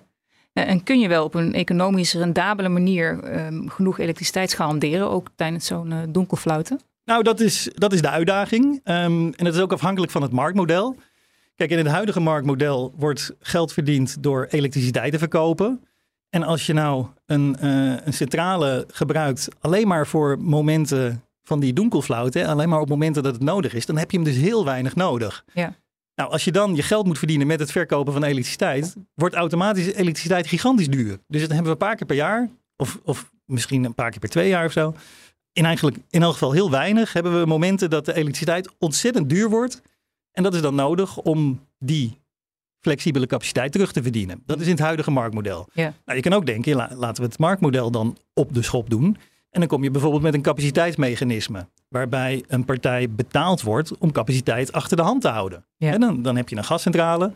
en 0.68 0.84
kun 0.84 1.00
je 1.00 1.08
wel 1.08 1.24
op 1.24 1.34
een 1.34 1.54
economisch 1.54 2.14
rendabele 2.14 2.70
manier 2.70 3.20
ehm, 3.24 3.68
genoeg 3.68 4.00
elektriciteit 4.00 4.54
garanderen, 4.54 5.10
ook 5.10 5.28
tijdens 5.36 5.66
zo'n 5.66 5.92
uh, 5.92 5.98
donkelfluiten? 6.10 6.80
Nou, 7.06 7.24
dat 7.24 7.40
is, 7.40 7.70
dat 7.74 7.94
is 7.94 8.02
de 8.02 8.10
uitdaging. 8.10 8.74
Um, 8.74 9.34
en 9.34 9.46
dat 9.46 9.54
is 9.54 9.62
ook 9.62 9.74
afhankelijk 9.74 10.12
van 10.12 10.22
het 10.22 10.32
marktmodel. 10.32 10.96
Kijk, 11.56 11.72
in 11.72 11.78
het 11.78 11.88
huidige 11.88 12.20
marktmodel 12.20 12.94
wordt 12.98 13.36
geld 13.40 13.74
verdiend 13.74 14.24
door 14.24 14.48
elektriciteit 14.50 15.12
te 15.12 15.18
verkopen. 15.18 15.84
En 16.30 16.44
als 16.44 16.66
je 16.66 16.74
nou 16.74 17.06
een, 17.26 17.56
uh, 17.64 17.96
een 18.04 18.14
centrale 18.14 18.86
gebruikt 18.92 19.48
alleen 19.60 19.88
maar 19.88 20.08
voor 20.08 20.38
momenten 20.40 21.24
van 21.44 21.60
die 21.60 21.74
donkelfluiten, 21.74 22.46
alleen 22.46 22.70
maar 22.70 22.80
op 22.80 22.90
momenten 22.90 23.24
dat 23.24 23.34
het 23.34 23.44
nodig 23.44 23.74
is, 23.74 23.86
dan 23.86 23.98
heb 23.98 24.12
je 24.12 24.18
hem 24.18 24.26
dus 24.26 24.36
heel 24.36 24.66
weinig 24.66 24.96
nodig. 24.96 25.46
Ja. 25.54 25.76
Nou, 26.20 26.32
als 26.32 26.44
je 26.44 26.52
dan 26.52 26.76
je 26.76 26.82
geld 26.82 27.06
moet 27.06 27.18
verdienen 27.18 27.48
met 27.48 27.60
het 27.60 27.72
verkopen 27.72 28.14
van 28.14 28.24
elektriciteit, 28.24 28.96
wordt 29.14 29.36
automatisch 29.36 29.86
elektriciteit 29.94 30.48
gigantisch 30.48 30.88
duur. 30.90 31.20
Dus 31.28 31.42
dat 31.42 31.50
hebben 31.50 31.64
we 31.64 31.72
een 31.72 31.78
paar 31.88 31.96
keer 31.96 32.06
per 32.06 32.16
jaar, 32.16 32.50
of, 32.76 33.00
of 33.04 33.32
misschien 33.46 33.84
een 33.84 33.94
paar 33.94 34.10
keer 34.10 34.20
per 34.20 34.30
twee 34.30 34.50
jaar 34.50 34.66
of 34.66 34.72
zo. 34.72 34.96
In, 35.54 35.66
eigenlijk, 35.66 35.98
in 36.10 36.22
elk 36.22 36.34
geval 36.34 36.52
heel 36.52 36.72
weinig 36.72 37.14
hebben 37.14 37.40
we 37.40 37.46
momenten 37.46 37.90
dat 37.90 38.06
de 38.06 38.14
elektriciteit 38.14 38.70
ontzettend 38.80 39.30
duur 39.30 39.50
wordt. 39.50 39.82
En 40.32 40.44
dat 40.44 40.54
is 40.54 40.62
dan 40.62 40.76
nodig 40.76 41.18
om 41.18 41.60
die 41.78 42.18
flexibele 42.80 43.26
capaciteit 43.26 43.72
terug 43.72 43.92
te 43.92 44.02
verdienen. 44.04 44.44
Dat 44.46 44.60
is 44.60 44.66
in 44.66 44.72
het 44.72 44.82
huidige 44.82 45.12
marktmodel. 45.12 45.70
Ja. 45.74 45.94
Nou, 46.06 46.18
je 46.18 46.24
kan 46.24 46.34
ook 46.34 46.46
denken, 46.46 46.76
la- 46.76 46.96
laten 46.96 47.24
we 47.24 47.30
het 47.30 47.40
marktmodel 47.40 47.92
dan 47.92 48.18
op 48.34 48.54
de 48.54 48.62
schop 48.62 48.90
doen. 48.90 49.18
En 49.50 49.60
dan 49.60 49.68
kom 49.70 49.84
je 49.84 49.92
bijvoorbeeld 49.92 50.24
met 50.24 50.34
een 50.34 50.42
capaciteitsmechanisme. 50.42 51.68
Waarbij 51.90 52.44
een 52.48 52.66
partij 52.66 53.10
betaald 53.10 53.62
wordt 53.62 53.98
om 53.98 54.12
capaciteit 54.12 54.72
achter 54.72 54.98
de 54.98 55.04
hand 55.04 55.22
te 55.22 55.28
houden. 55.28 55.66
Ja. 55.78 55.92
En 55.92 56.00
dan, 56.00 56.22
dan 56.22 56.36
heb 56.36 56.50
je 56.50 56.56
een 56.56 56.64
gascentrale 56.64 57.34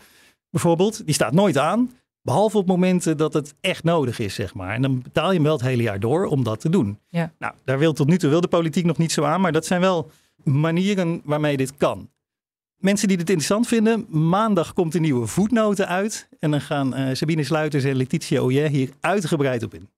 bijvoorbeeld. 0.50 1.05
Die 1.05 1.13
staat 1.13 1.33
nooit 1.33 1.57
aan. 1.57 1.91
Behalve 2.22 2.57
op 2.57 2.67
momenten 2.67 3.17
dat 3.17 3.33
het 3.33 3.53
echt 3.62 3.83
nodig 3.83 4.19
is, 4.19 4.33
zeg 4.33 4.53
maar. 4.53 4.74
En 4.74 4.81
dan 4.81 5.01
betaal 5.01 5.27
je 5.27 5.33
hem 5.33 5.43
wel 5.43 5.53
het 5.53 5.62
hele 5.62 5.83
jaar 5.83 6.00
door 6.00 6.25
om 6.25 6.43
dat 6.43 6.60
te 6.60 6.69
doen. 6.69 7.00
Ja. 7.10 7.33
Nou, 7.39 7.53
daar 7.65 7.79
wil 7.79 7.93
tot 7.93 8.07
nu 8.07 8.17
toe 8.17 8.29
wil 8.29 8.41
de 8.41 8.48
politiek 8.48 8.86
nog 8.86 8.98
niet 8.98 9.12
zo 9.12 9.24
aan. 9.24 9.41
Maar 9.41 9.51
dat 9.51 9.65
zijn 9.65 9.81
wel 9.81 10.12
manieren 10.43 11.22
waarmee 11.24 11.57
dit 11.57 11.77
kan. 11.77 12.10
Mensen 12.77 13.07
die 13.07 13.17
dit 13.17 13.29
interessant 13.29 13.67
vinden, 13.67 14.05
maandag 14.10 14.74
komt 14.74 14.95
een 14.95 15.01
nieuwe 15.01 15.27
voetnoten 15.27 15.88
uit. 15.88 16.27
En 16.39 16.51
dan 16.51 16.62
gaan 16.62 16.93
eh, 16.93 17.15
Sabine 17.15 17.43
Sluiters 17.43 17.83
en 17.83 17.95
Letitia 17.95 18.41
Oyer 18.41 18.69
hier 18.69 18.89
uitgebreid 19.00 19.63
op 19.63 19.74
in. 19.74 19.89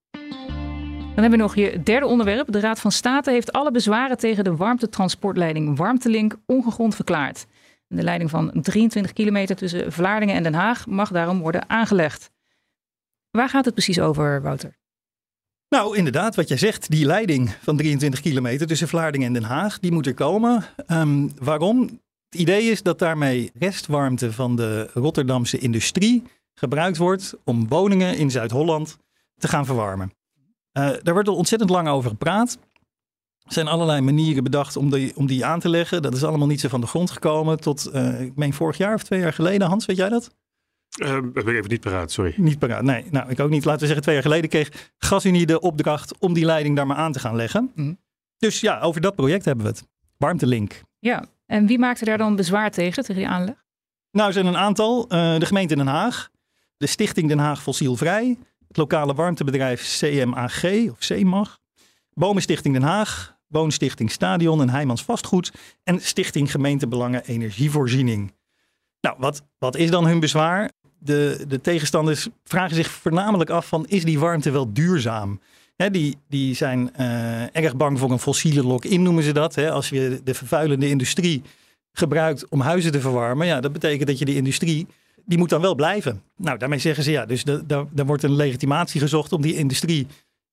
Dan 1.16 1.24
hebben 1.24 1.46
we 1.46 1.54
nog 1.54 1.66
je 1.66 1.82
derde 1.82 2.06
onderwerp. 2.06 2.52
De 2.52 2.60
Raad 2.60 2.80
van 2.80 2.92
State 2.92 3.30
heeft 3.30 3.52
alle 3.52 3.70
bezwaren 3.70 4.18
tegen 4.18 4.44
de 4.44 4.56
warmtetransportleiding 4.56 5.76
Warmtelink 5.76 6.36
ongegrond 6.46 6.94
verklaard. 6.94 7.46
De 7.86 8.02
leiding 8.02 8.30
van 8.30 8.50
23 8.62 9.12
kilometer 9.12 9.56
tussen 9.56 9.92
Vlaardingen 9.92 10.34
en 10.34 10.42
Den 10.42 10.54
Haag 10.54 10.86
mag 10.86 11.10
daarom 11.10 11.40
worden 11.40 11.70
aangelegd. 11.70 12.30
Waar 13.30 13.48
gaat 13.48 13.64
het 13.64 13.74
precies 13.74 14.00
over, 14.00 14.42
Wouter? 14.42 14.76
Nou, 15.68 15.96
inderdaad, 15.96 16.34
wat 16.34 16.48
jij 16.48 16.56
zegt, 16.56 16.90
die 16.90 17.06
leiding 17.06 17.50
van 17.62 17.76
23 17.76 18.20
kilometer 18.20 18.66
tussen 18.66 18.88
Vlaardingen 18.88 19.26
en 19.26 19.32
Den 19.32 19.42
Haag, 19.42 19.78
die 19.78 19.92
moet 19.92 20.06
er 20.06 20.14
komen. 20.14 20.64
Ehm, 20.86 21.28
waarom? 21.38 21.80
Het 22.28 22.40
idee 22.40 22.62
is 22.62 22.82
dat 22.82 22.98
daarmee 22.98 23.50
restwarmte 23.54 24.32
van 24.32 24.56
de 24.56 24.90
Rotterdamse 24.94 25.58
industrie 25.58 26.22
gebruikt 26.54 26.96
wordt 26.96 27.34
om 27.44 27.68
woningen 27.68 28.16
in 28.16 28.30
Zuid-Holland 28.30 28.96
te 29.36 29.48
gaan 29.48 29.64
verwarmen. 29.66 30.10
Eh, 30.76 30.90
daar 31.02 31.14
wordt 31.14 31.28
al 31.28 31.36
ontzettend 31.36 31.70
lang 31.70 31.88
over 31.88 32.10
gepraat. 32.10 32.58
Er 33.42 33.52
zijn 33.52 33.68
allerlei 33.68 34.00
manieren 34.00 34.42
bedacht 34.42 34.76
om 34.76 34.90
die, 34.90 35.16
om 35.16 35.26
die 35.26 35.44
aan 35.44 35.60
te 35.60 35.68
leggen. 35.68 36.02
Dat 36.02 36.14
is 36.14 36.24
allemaal 36.24 36.46
niet 36.46 36.60
zo 36.60 36.68
van 36.68 36.80
de 36.80 36.86
grond 36.86 37.10
gekomen 37.10 37.60
tot, 37.60 37.86
eh, 37.86 38.20
ik 38.20 38.36
meen 38.36 38.52
vorig 38.52 38.76
jaar 38.76 38.94
of 38.94 39.02
twee 39.02 39.20
jaar 39.20 39.32
geleden. 39.32 39.68
Hans, 39.68 39.86
weet 39.86 39.96
jij 39.96 40.08
dat? 40.08 40.34
Uh, 41.02 41.20
ben 41.20 41.46
ik 41.46 41.48
even 41.48 41.70
niet 41.70 41.80
paraat, 41.80 42.12
sorry. 42.12 42.34
Niet 42.36 42.58
paraat, 42.58 42.82
nee. 42.82 43.04
Nou, 43.10 43.30
ik 43.30 43.40
ook 43.40 43.50
niet. 43.50 43.64
Laten 43.64 43.80
we 43.80 43.86
zeggen, 43.86 44.02
twee 44.02 44.14
jaar 44.14 44.24
geleden 44.24 44.50
kreeg 44.50 44.92
GasUnie 44.98 45.46
de 45.46 45.60
opdracht 45.60 46.18
om 46.18 46.32
die 46.32 46.44
leiding 46.44 46.76
daar 46.76 46.86
maar 46.86 46.96
aan 46.96 47.12
te 47.12 47.18
gaan 47.18 47.36
leggen. 47.36 47.72
Mhm. 47.74 47.94
Dus 48.38 48.60
ja, 48.60 48.80
over 48.80 49.00
dat 49.00 49.14
project 49.14 49.44
hebben 49.44 49.64
we 49.64 49.70
het. 49.70 49.84
Warmtelink. 50.16 50.82
Ja, 50.98 51.24
en 51.46 51.66
wie 51.66 51.78
maakte 51.78 52.04
daar 52.04 52.18
dan 52.18 52.36
bezwaar 52.36 52.70
tegen, 52.70 53.02
tegen 53.02 53.22
die 53.22 53.28
aanleg? 53.28 53.64
Nou, 54.10 54.26
er 54.26 54.32
zijn 54.34 54.46
een 54.46 54.56
aantal. 54.56 55.08
Eh, 55.08 55.38
de 55.38 55.46
gemeente 55.46 55.76
Den 55.76 55.86
Haag, 55.86 56.30
de 56.76 56.86
Stichting 56.86 57.28
Den 57.28 57.38
Haag 57.38 57.62
Fossielvrij, 57.62 58.38
het 58.68 58.76
lokale 58.76 59.14
warmtebedrijf 59.14 59.98
CMAG 59.98 60.64
of 60.64 60.98
CMAG, 60.98 61.58
Bomenstichting 62.12 62.74
Den 62.74 62.82
Haag, 62.82 63.36
Woonstichting 63.46 64.10
Stadion 64.10 64.60
en 64.60 64.70
Heijmans 64.70 65.04
Vastgoed 65.04 65.52
en 65.84 66.00
Stichting 66.00 66.50
Gemeentebelangen 66.50 67.24
Energievoorziening. 67.24 68.34
Nou, 69.00 69.16
wat, 69.18 69.42
wat 69.58 69.76
is 69.76 69.90
dan 69.90 70.06
hun 70.06 70.20
bezwaar? 70.20 70.70
De, 70.98 71.44
de 71.48 71.60
tegenstanders 71.60 72.28
vragen 72.44 72.76
zich 72.76 72.90
voornamelijk 72.90 73.50
af 73.50 73.66
van 73.66 73.86
is 73.86 74.04
die 74.04 74.18
warmte 74.18 74.50
wel 74.50 74.72
duurzaam? 74.72 75.40
Die, 75.76 76.16
die 76.28 76.54
zijn 76.54 76.94
eh, 76.94 77.56
erg 77.56 77.76
bang 77.76 77.98
voor 77.98 78.10
een 78.10 78.18
fossiele 78.18 78.62
lock-in 78.62 79.02
noemen 79.02 79.22
ze 79.22 79.32
dat. 79.32 79.58
Als 79.58 79.88
je 79.88 80.20
de 80.24 80.34
vervuilende 80.34 80.88
industrie 80.88 81.42
gebruikt 81.92 82.48
om 82.48 82.60
huizen 82.60 82.92
te 82.92 83.00
verwarmen, 83.00 83.46
ja, 83.46 83.60
dat 83.60 83.72
betekent 83.72 84.08
dat 84.08 84.18
je 84.18 84.24
de 84.24 84.34
industrie, 84.34 84.86
die 85.26 85.38
moet 85.38 85.48
dan 85.48 85.60
wel 85.60 85.74
blijven. 85.74 86.22
Nou, 86.36 86.58
daarmee 86.58 86.78
zeggen 86.78 87.04
ze 87.04 87.10
ja, 87.10 87.26
dus 87.26 87.44
daar 87.44 88.06
wordt 88.06 88.22
een 88.22 88.36
legitimatie 88.36 89.00
gezocht 89.00 89.32
om 89.32 89.42
die 89.42 89.56
industrie 89.56 90.06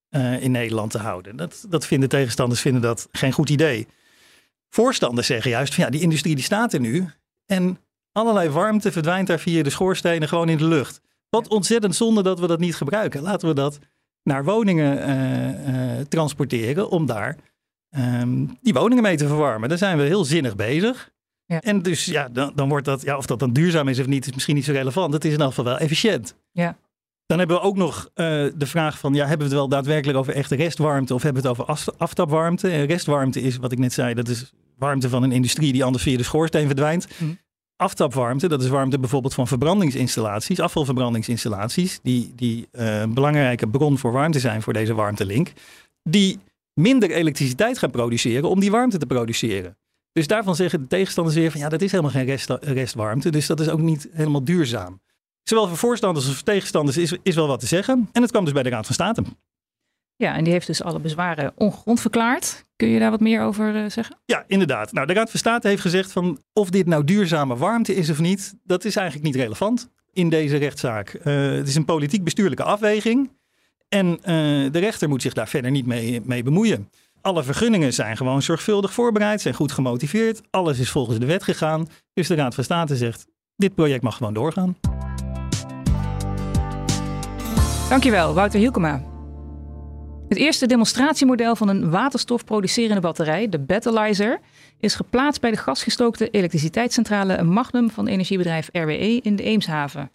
uh, 0.09 0.41
in 0.41 0.51
Nederland 0.51 0.91
te 0.91 0.97
houden. 0.97 1.35
Dat, 1.35 1.65
dat 1.69 1.85
vinden 1.85 2.09
tegenstanders 2.09 2.61
vinden 2.61 2.81
dat 2.81 3.07
geen 3.11 3.31
goed 3.31 3.49
idee. 3.49 3.87
Voorstanders 4.69 5.27
zeggen 5.27 5.51
juist 5.51 5.73
van 5.73 5.83
ja, 5.83 5.89
die 5.89 6.01
industrie 6.01 6.35
die 6.35 6.43
staat 6.43 6.73
er 6.73 6.79
nu 6.79 7.09
en 7.45 7.77
allerlei 8.11 8.49
warmte 8.49 8.91
verdwijnt 8.91 9.27
daar 9.27 9.39
via 9.39 9.63
de 9.63 9.69
schoorstenen 9.69 10.27
gewoon 10.27 10.49
in 10.49 10.57
de 10.57 10.67
lucht. 10.67 11.01
Wat 11.29 11.47
ontzettend 11.47 11.95
zonde 11.95 12.23
dat 12.23 12.39
we 12.39 12.47
dat 12.47 12.59
niet 12.59 12.75
gebruiken. 12.75 13.21
Laten 13.21 13.47
we 13.47 13.53
dat 13.53 13.79
naar 14.23 14.43
woningen 14.43 15.09
uh, 15.09 15.97
uh, 15.97 16.05
transporteren 16.05 16.89
om 16.89 17.05
daar 17.05 17.37
um, 17.97 18.57
die 18.61 18.73
woningen 18.73 19.03
mee 19.03 19.17
te 19.17 19.27
verwarmen. 19.27 19.69
Daar 19.69 19.77
zijn 19.77 19.97
we 19.97 20.03
heel 20.03 20.25
zinnig 20.25 20.55
bezig. 20.55 21.12
Ja. 21.53 21.62
En 21.62 21.81
dus 21.81 22.05
ja, 22.05 22.29
dan, 22.29 22.51
dan 22.55 22.69
wordt 22.69 22.86
dat, 22.86 23.01
ja, 23.01 23.17
of 23.17 23.25
dat 23.25 23.39
dan 23.39 23.53
duurzaam 23.53 23.88
is 23.88 24.00
of 24.00 24.07
niet, 24.07 24.25
is 24.25 24.33
misschien 24.33 24.55
niet 24.55 24.65
zo 24.65 24.72
relevant. 24.72 25.13
Het 25.13 25.25
is 25.25 25.33
in 25.33 25.39
elk 25.39 25.50
geval 25.50 25.65
wel 25.65 25.77
efficiënt. 25.77 26.36
Ja. 26.51 26.77
Dan 27.25 27.38
hebben 27.38 27.57
we 27.57 27.63
ook 27.63 27.77
nog 27.77 28.03
uh, 28.05 28.25
de 28.55 28.65
vraag 28.65 29.00
van, 29.00 29.13
ja, 29.13 29.19
hebben 29.19 29.38
we 29.38 29.43
het 29.43 29.53
wel 29.53 29.67
daadwerkelijk 29.67 30.17
over 30.17 30.33
echte 30.33 30.55
restwarmte 30.55 31.13
of 31.13 31.24
hebben 31.24 31.41
we 31.41 31.48
het 31.48 31.57
over 31.60 31.72
af, 31.72 31.88
aftapwarmte? 31.98 32.69
En 32.69 32.86
restwarmte 32.86 33.41
is, 33.41 33.57
wat 33.57 33.72
ik 33.72 33.77
net 33.77 33.93
zei, 33.93 34.13
dat 34.13 34.27
is 34.27 34.51
warmte 34.77 35.10
van 35.10 35.24
een 35.24 35.31
industrie 35.31 35.74
die 35.74 35.83
anders 35.83 36.03
via 36.03 36.17
de 36.17 36.24
schoorsteen 36.24 36.65
verdwijnt. 36.65 37.07
Mm. 37.17 37.38
Aftapwarmte, 37.75 38.48
dat 38.48 38.63
is 38.63 38.69
warmte 38.69 39.00
bijvoorbeeld 39.00 39.33
van 39.33 39.48
verbrandingsinstallaties, 39.48 40.60
afvalverbrandingsinstallaties, 40.60 42.00
die, 42.03 42.31
die 42.36 42.67
uh, 42.72 43.00
een 43.00 43.13
belangrijke 43.13 43.67
bron 43.67 43.98
voor 43.98 44.12
warmte 44.12 44.39
zijn 44.39 44.62
voor 44.62 44.74
deze 44.74 44.93
warmtelink, 44.93 45.51
die 46.03 46.39
minder 46.74 47.12
elektriciteit 47.12 47.77
gaan 47.77 47.91
produceren 47.91 48.50
om 48.50 48.60
die 48.60 48.72
warmte 48.72 48.98
te 48.98 49.05
produceren. 49.05 49.77
Dus 50.13 50.27
daarvan 50.27 50.55
zeggen 50.55 50.82
de 50.82 50.88
tegenstanders 50.88 51.36
weer 51.36 51.51
van 51.51 51.60
ja, 51.60 51.70
dat 51.70 51.82
is 51.82 51.91
helemaal 51.91 52.12
geen 52.12 52.25
rest, 52.25 52.50
restwarmte, 52.50 53.32
dus 53.32 53.48
dat 53.48 53.60
is 53.60 53.70
ook 53.70 53.79
niet 53.79 54.08
helemaal 54.12 54.43
duurzaam. 54.43 55.01
Zowel 55.43 55.67
voor 55.67 55.77
voorstanders 55.77 56.25
als 56.25 56.36
voor 56.36 56.43
tegenstanders 56.43 56.98
is, 56.98 57.17
is 57.24 57.36
wel 57.36 57.48
wat 57.48 57.60
te 57.60 57.65
zeggen. 57.65 58.10
En 58.12 58.22
het 58.22 58.32
kwam 58.32 58.43
dus 58.43 58.53
bij 58.53 58.63
de 58.63 58.70
Raad 58.70 58.86
van 58.86 58.96
State. 58.96 59.24
Ja, 60.15 60.36
en 60.36 60.43
die 60.43 60.53
heeft 60.53 60.67
dus 60.67 60.84
alle 60.84 61.00
bezwaren 61.00 61.51
ongegrond 61.55 62.01
verklaard. 62.01 62.65
Kun 62.75 62.88
je 62.88 63.00
daar 63.00 63.12
wat 63.12 63.20
meer 63.20 63.41
over 63.41 63.75
uh, 63.75 63.89
zeggen? 63.89 64.17
Ja, 64.25 64.43
inderdaad. 64.48 64.91
Nou, 64.91 65.08
de 65.08 65.13
Raad 65.13 65.29
van 65.29 65.39
State 65.39 65.67
heeft 65.67 65.82
gezegd 65.82 66.12
van 66.12 66.43
of 66.53 66.70
dit 66.70 66.86
nou 66.86 67.03
duurzame 67.03 67.55
warmte 67.55 67.96
is 67.96 68.10
of 68.10 68.20
niet, 68.20 68.53
dat 68.63 68.86
is 68.86 68.96
eigenlijk 68.96 69.25
niet 69.25 69.36
relevant 69.36 69.89
in 70.12 70.29
deze 70.29 70.58
rechtszaak. 70.58 71.13
Uh, 71.13 71.51
het 71.51 71.67
is 71.67 71.75
een 71.75 71.86
politiek-bestuurlijke 71.86 72.63
afweging. 72.63 73.32
En 73.89 74.08
uh, 74.08 74.17
de 74.72 74.79
rechter 74.79 75.10
moet 75.10 75.22
zich 75.22 75.34
daar 75.34 75.48
verder 75.48 75.72
niet 75.72 75.86
mee, 75.86 76.22
mee 76.24 76.43
bemoeien. 76.43 76.89
Alle 77.23 77.43
vergunningen 77.43 77.93
zijn 77.93 78.17
gewoon 78.17 78.41
zorgvuldig 78.41 78.93
voorbereid, 78.93 79.41
zijn 79.41 79.53
goed 79.53 79.71
gemotiveerd. 79.71 80.41
Alles 80.49 80.79
is 80.79 80.89
volgens 80.89 81.19
de 81.19 81.25
wet 81.25 81.43
gegaan. 81.43 81.87
Dus 82.13 82.27
de 82.27 82.35
Raad 82.35 82.55
van 82.55 82.63
State 82.63 82.95
zegt, 82.95 83.25
dit 83.55 83.75
project 83.75 84.03
mag 84.03 84.17
gewoon 84.17 84.33
doorgaan. 84.33 84.77
Dankjewel, 87.89 88.33
Wouter 88.33 88.59
Hielkema. 88.59 89.03
Het 90.29 90.37
eerste 90.37 90.65
demonstratiemodel 90.65 91.55
van 91.55 91.67
een 91.67 91.89
waterstofproducerende 91.89 93.01
batterij, 93.01 93.49
de 93.49 93.59
Battleizer, 93.59 94.39
is 94.79 94.95
geplaatst 94.95 95.41
bij 95.41 95.51
de 95.51 95.57
gasgestookte 95.57 96.29
elektriciteitscentrale 96.29 97.43
Magnum 97.43 97.89
van 97.89 98.07
energiebedrijf 98.07 98.69
RWE 98.71 99.19
in 99.21 99.35
de 99.35 99.43
Eemshaven. 99.43 100.11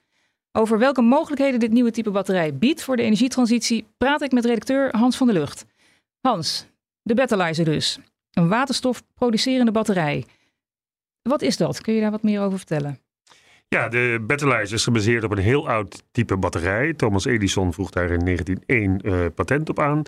Over 0.53 0.79
welke 0.79 1.03
mogelijkheden 1.03 1.61
dit 1.61 1.73
nieuwe 1.73 1.91
type 1.91 2.11
batterij 2.11 2.55
biedt 2.55 2.83
voor 2.83 2.97
de 2.97 3.03
energietransitie 3.03 3.87
praat 3.99 4.23
ik 4.23 4.33
met 4.33 4.45
redacteur 4.45 4.97
Hans 4.97 5.17
van 5.17 5.27
der 5.27 5.37
Lucht. 5.37 5.67
Hans, 6.21 6.67
de 7.09 7.15
Battleizer 7.15 7.65
dus. 7.65 7.99
Een 8.33 8.49
waterstofproducerende 8.49 9.73
batterij. 9.73 10.25
Wat 11.23 11.43
is 11.43 11.57
dat? 11.57 11.81
Kun 11.81 11.95
je 11.95 12.01
daar 12.01 12.11
wat 12.11 12.23
meer 12.23 12.41
over 12.41 12.59
vertellen? 12.59 12.99
Ja, 13.69 13.89
de 13.89 14.25
Battleizer 14.27 14.77
is 14.77 14.85
gebaseerd 14.85 15.25
op 15.25 15.31
een 15.31 15.39
heel 15.39 15.69
oud 15.69 16.03
type 16.11 16.37
batterij. 16.37 16.95
Thomas 16.95 17.25
Edison 17.25 17.73
vroeg 17.73 17.91
daar 17.91 18.11
in 18.11 18.25
1901 18.25 19.01
uh, 19.03 19.27
patent 19.35 19.69
op 19.69 19.79
aan. 19.79 20.03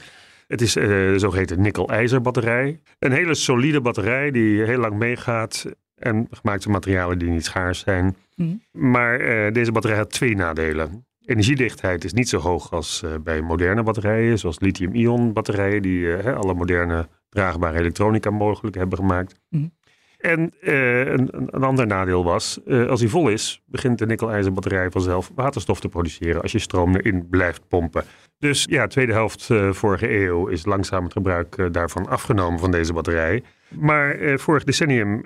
Het 0.47 0.61
is 0.61 0.77
uh, 0.77 0.85
de 0.87 1.19
zogeheten 1.19 1.61
nikkel-ijzer 1.61 2.21
batterij. 2.21 2.81
Een 2.99 3.13
hele 3.13 3.35
solide 3.35 3.81
batterij 3.81 4.31
die 4.31 4.63
heel 4.63 4.79
lang 4.79 4.95
meegaat. 4.99 5.67
En 5.95 6.27
gemaakt 6.31 6.63
van 6.63 6.73
materialen 6.73 7.19
die 7.19 7.29
niet 7.29 7.45
schaars 7.45 7.81
zijn. 7.81 8.17
Mm. 8.37 8.63
Maar 8.71 9.21
uh, 9.21 9.53
deze 9.53 9.73
batterij 9.73 9.99
had 9.99 10.11
twee 10.11 10.35
nadelen. 10.37 11.07
Energiedichtheid 11.25 12.05
is 12.05 12.13
niet 12.13 12.29
zo 12.29 12.39
hoog 12.39 12.73
als 12.73 13.03
uh, 13.05 13.15
bij 13.23 13.41
moderne 13.41 13.83
batterijen. 13.83 14.39
Zoals 14.39 14.61
lithium-ion 14.61 15.33
batterijen 15.33 15.83
die 15.83 16.15
alle 16.15 16.55
moderne 16.55 17.09
draagbare 17.29 17.79
elektronica 17.79 18.31
mogelijk 18.31 18.77
hebben 18.77 18.99
gemaakt. 18.99 19.41
Mm. 19.49 19.79
En 20.19 20.53
uh, 20.61 20.99
een, 21.07 21.29
een, 21.33 21.63
ander 21.63 21.87
nadeel 21.87 22.25
was, 22.25 22.61
als 22.67 23.01
hij 23.01 23.09
vol 23.09 23.29
is, 23.29 23.63
begint 23.67 23.99
de 23.99 24.07
nikkel-ijzer 24.07 24.53
batterij 24.53 24.91
vanzelf 24.91 25.31
waterstof 25.35 25.81
te 25.81 25.89
produceren 25.89 26.43
als 26.43 26.53
je 26.53 26.59
stroom 26.59 26.95
erin 26.95 27.29
blijft 27.29 27.69
pompen. 27.69 28.05
Dus 28.39 28.67
ja, 28.69 28.87
tweede 28.87 29.13
helft 29.13 29.49
vorige 29.71 30.11
eeuw 30.11 30.47
is 30.47 30.65
langzaam 30.65 31.05
het 31.05 31.13
gebruik 31.13 31.73
daarvan 31.73 32.09
afgenomen 32.09 32.59
van 32.59 32.71
deze 32.71 32.93
batterij. 32.93 33.43
Maar 33.69 34.39
vorig 34.39 34.65
decennium 34.65 35.25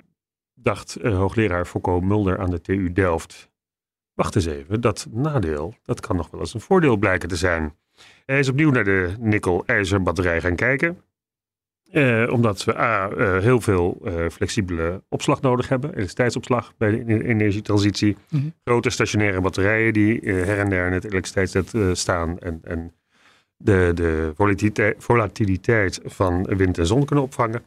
dacht 0.53 0.97
hoogleraar 1.01 1.65
Foucault 1.65 2.03
Mulder 2.03 2.39
aan 2.39 2.49
de 2.49 2.61
TU 2.61 2.91
Delft. 2.93 3.49
Wacht 4.15 4.35
eens 4.35 4.45
even, 4.45 4.81
dat 4.81 5.07
nadeel, 5.11 5.75
dat 5.83 5.99
kan 5.99 6.15
nog 6.15 6.31
wel 6.31 6.39
eens 6.39 6.53
een 6.53 6.61
voordeel 6.61 6.97
blijken 6.97 7.29
te 7.29 7.35
zijn. 7.35 7.75
Hij 8.25 8.39
is 8.39 8.49
opnieuw 8.49 8.71
naar 8.71 8.83
de 8.83 9.13
nikkel-ijzer 9.19 10.03
batterij 10.03 10.41
gaan 10.41 10.55
kijken. 10.55 11.01
Eh, 11.91 12.29
omdat 12.31 12.63
we 12.63 12.77
A, 12.77 13.09
eh, 13.09 13.37
heel 13.37 13.61
veel 13.61 14.01
eh, 14.03 14.13
flexibele 14.31 15.03
opslag 15.09 15.41
nodig 15.41 15.69
hebben. 15.69 15.89
Elektriciteitsopslag 15.89 16.73
bij 16.77 17.03
de 17.03 17.23
energietransitie. 17.23 18.17
Mhm. 18.29 18.43
Grote 18.63 18.89
stationaire 18.89 19.41
batterijen 19.41 19.93
die 19.93 20.21
eh, 20.21 20.33
her 20.33 20.59
en 20.59 20.69
der 20.69 20.87
in 20.87 20.93
het 20.93 21.03
elektriciteitsnet 21.03 21.73
eh, 21.73 21.93
staan. 21.93 22.39
En, 22.39 22.59
en 22.63 22.93
de, 23.57 23.91
de 23.93 24.31
volatiliteit, 24.35 24.95
volatiliteit 25.03 25.99
van 26.03 26.43
wind 26.43 26.77
en 26.77 26.85
zon 26.85 27.05
kunnen 27.05 27.25
opvangen. 27.25 27.63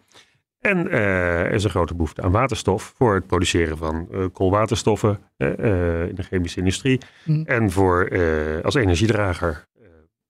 En 0.58 0.90
eh, 0.90 1.40
er 1.40 1.52
is 1.52 1.64
een 1.64 1.70
grote 1.70 1.94
behoefte 1.94 2.22
aan 2.22 2.30
waterstof 2.30 2.92
voor 2.96 3.14
het 3.14 3.26
produceren 3.26 3.76
van 3.76 4.08
eh, 4.12 4.24
koolwaterstoffen 4.32 5.18
eh, 5.36 5.58
eh, 5.58 6.08
in 6.08 6.14
de 6.14 6.22
chemische 6.22 6.58
industrie. 6.58 7.00
Mhm. 7.24 7.42
En 7.44 7.70
voor 7.70 8.04
eh, 8.04 8.64
als 8.64 8.74
energiedrager 8.74 9.66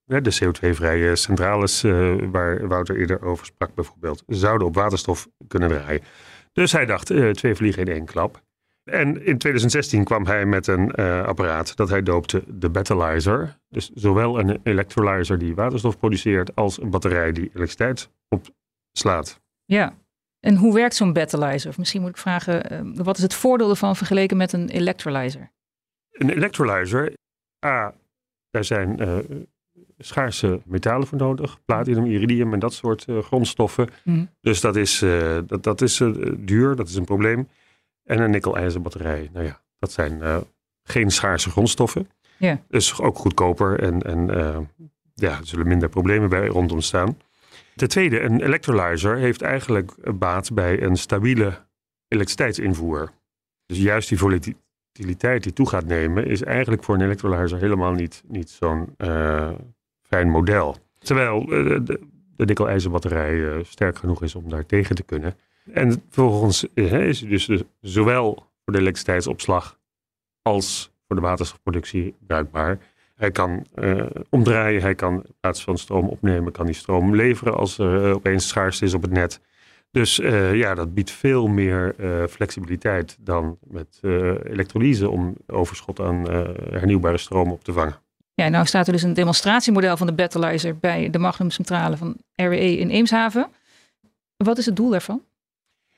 eh, 0.06 0.22
de 0.22 0.38
CO2-vrije 0.44 1.16
centrales, 1.16 1.84
eh, 1.84 2.14
waar 2.30 2.68
Wouter 2.68 2.96
eerder 2.96 3.22
over 3.22 3.46
sprak 3.46 3.74
bijvoorbeeld, 3.74 4.22
zouden 4.26 4.66
op 4.66 4.74
waterstof 4.74 5.28
kunnen 5.48 5.68
draaien. 5.68 6.02
Dus 6.52 6.72
hij 6.72 6.86
dacht, 6.86 7.10
eh, 7.10 7.30
twee 7.30 7.54
vliegen 7.54 7.84
in 7.84 7.92
één 7.92 8.04
klap. 8.04 8.42
En 8.84 9.24
in 9.26 9.38
2016 9.38 10.04
kwam 10.04 10.26
hij 10.26 10.46
met 10.46 10.66
een 10.66 10.90
eh, 10.92 11.24
apparaat 11.24 11.76
dat 11.76 11.88
hij 11.88 12.02
doopte 12.02 12.42
de 12.46 12.70
Battleizer. 12.70 13.58
Dus 13.68 13.90
zowel 13.94 14.38
een 14.38 14.60
electrolyzer 14.62 15.38
die 15.38 15.54
waterstof 15.54 15.98
produceert 15.98 16.54
als 16.54 16.80
een 16.82 16.90
batterij 16.90 17.32
die 17.32 17.44
elektriciteit 17.54 18.10
opslaat. 18.28 19.40
Ja. 19.64 19.94
En 20.40 20.56
hoe 20.56 20.74
werkt 20.74 20.94
zo'n 20.94 21.12
battleizer? 21.12 21.70
Of 21.70 21.78
misschien 21.78 22.00
moet 22.00 22.10
ik 22.10 22.16
vragen, 22.16 22.70
eh, 22.70 22.80
wat 22.94 23.16
is 23.16 23.22
het 23.22 23.34
voordeel 23.34 23.70
ervan 23.70 23.96
vergeleken 23.96 24.36
met 24.36 24.52
een 24.52 24.68
electrolyzer? 24.68 25.50
Een 26.10 26.30
electrolyzer, 26.30 27.12
A, 27.66 27.94
daar 28.50 28.64
zijn 28.64 28.98
eh, 28.98 29.16
schaarse 29.98 30.60
metalen 30.64 31.06
voor 31.06 31.18
nodig. 31.18 31.58
Platinum, 31.64 32.06
iridium 32.06 32.52
en 32.52 32.58
dat 32.58 32.72
soort 32.72 33.04
eh, 33.04 33.18
grondstoffen. 33.18 33.88
Mhm. 34.04 34.24
Dus 34.40 34.60
dat 34.60 34.76
is, 34.76 34.98
dat, 35.46 35.62
dat 35.62 35.80
is 35.80 36.02
duur, 36.36 36.76
dat 36.76 36.88
is 36.88 36.94
een 36.94 37.04
probleem. 37.04 37.48
En 38.04 38.20
een 38.20 38.30
nikkel-ijzer 38.30 38.80
batterij, 38.80 39.30
nou 39.32 39.46
ja, 39.46 39.60
dat 39.78 39.92
zijn 39.92 40.44
geen 40.82 41.10
schaarse 41.10 41.50
grondstoffen. 41.50 42.10
Ja. 42.36 42.60
Dus 42.68 43.00
ook 43.00 43.18
goedkoper 43.18 43.80
en, 43.80 44.02
en 44.02 44.26
ja, 45.14 45.38
er 45.38 45.46
zullen 45.46 45.68
minder 45.68 45.88
problemen 45.88 46.28
bij 46.28 46.46
rondom 46.46 46.80
staan. 46.80 47.16
Ten 47.76 47.88
tweede, 47.88 48.20
een 48.20 48.40
electrolyzer 48.42 49.16
heeft 49.16 49.42
eigenlijk 49.42 50.18
baat 50.18 50.54
bij 50.54 50.82
een 50.82 50.96
stabiele 50.96 51.66
elektriciteitsinvoer. 52.08 53.10
Dus 53.66 53.78
juist 53.78 54.08
die 54.08 54.18
volatiliteit 54.18 55.42
die 55.42 55.52
toe 55.52 55.68
gaat 55.68 55.84
nemen, 55.86 56.26
is 56.26 56.42
eigenlijk 56.42 56.84
voor 56.84 56.94
een 56.94 57.00
electrolyzer 57.00 57.58
helemaal 57.58 57.92
niet, 57.92 58.22
niet 58.26 58.50
zo'n 58.50 58.94
eh, 58.96 59.50
fijn 60.02 60.30
model. 60.30 60.76
Terwijl 60.98 61.40
eh, 61.42 61.48
de, 61.84 62.00
de 62.36 62.44
nikkel-ijzerbatterij 62.44 63.48
eh, 63.48 63.64
sterk 63.64 63.96
genoeg 63.98 64.22
is 64.22 64.34
om 64.34 64.48
daar 64.48 64.66
tegen 64.66 64.94
te 64.94 65.02
kunnen. 65.02 65.34
En 65.72 66.02
vervolgens 66.08 66.66
is 66.74 67.20
het 67.20 67.30
dus 67.30 67.46
de- 67.46 67.66
zowel 67.80 68.34
voor 68.64 68.72
de 68.72 68.78
elektriciteitsopslag 68.78 69.78
als 70.42 70.92
voor 71.06 71.16
de 71.16 71.22
waterstofproductie 71.22 72.14
bruikbaar. 72.26 72.78
Hij 73.18 73.30
kan 73.30 73.66
eh, 73.74 74.06
omdraaien, 74.30 74.82
hij 74.82 74.94
kan 74.94 75.14
in 75.14 75.34
plaats 75.40 75.62
van 75.62 75.78
stroom 75.78 76.08
opnemen, 76.08 76.52
kan 76.52 76.66
die 76.66 76.74
stroom 76.74 77.14
leveren 77.14 77.56
als 77.56 77.78
er 77.78 78.04
eh, 78.04 78.14
opeens 78.14 78.48
schaarste 78.48 78.84
is 78.84 78.94
op 78.94 79.02
het 79.02 79.10
net. 79.10 79.40
Dus 79.90 80.20
eh, 80.20 80.54
ja, 80.54 80.74
dat 80.74 80.94
biedt 80.94 81.10
veel 81.10 81.46
meer 81.46 81.94
flexibiliteit 82.30 83.16
dan 83.20 83.58
met 83.66 83.98
eh, 84.00 84.10
elektrolyse 84.44 85.10
om 85.10 85.36
overschot 85.46 86.00
aan 86.00 86.28
hernieuwbare 86.70 87.18
stroom 87.18 87.50
op 87.50 87.64
te 87.64 87.72
vangen. 87.72 87.96
Ja, 88.34 88.48
nou 88.48 88.66
staat 88.66 88.86
er 88.86 88.92
dus 88.92 89.02
een 89.02 89.14
demonstratiemodel 89.14 89.96
van 89.96 90.06
de 90.06 90.12
battleizer 90.12 90.76
bij 90.76 91.10
de 91.10 91.18
Magnum 91.18 91.50
Centrale 91.50 91.96
van 91.96 92.16
RWE 92.34 92.78
in 92.78 92.90
Eemshaven. 92.90 93.48
Wat 94.36 94.58
is 94.58 94.66
het 94.66 94.76
doel 94.76 94.90
daarvan? 94.90 95.22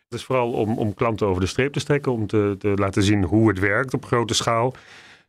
Het 0.08 0.18
is 0.18 0.24
vooral 0.24 0.52
om, 0.52 0.78
om 0.78 0.94
klanten 0.94 1.26
over 1.26 1.40
de 1.40 1.46
streep 1.46 1.72
te 1.72 1.80
strekken, 1.80 2.12
om 2.12 2.26
te, 2.26 2.54
te 2.58 2.68
laten 2.68 3.02
zien 3.02 3.24
hoe 3.24 3.48
het 3.48 3.58
werkt 3.58 3.94
op 3.94 4.04
grote 4.04 4.34
schaal. 4.34 4.74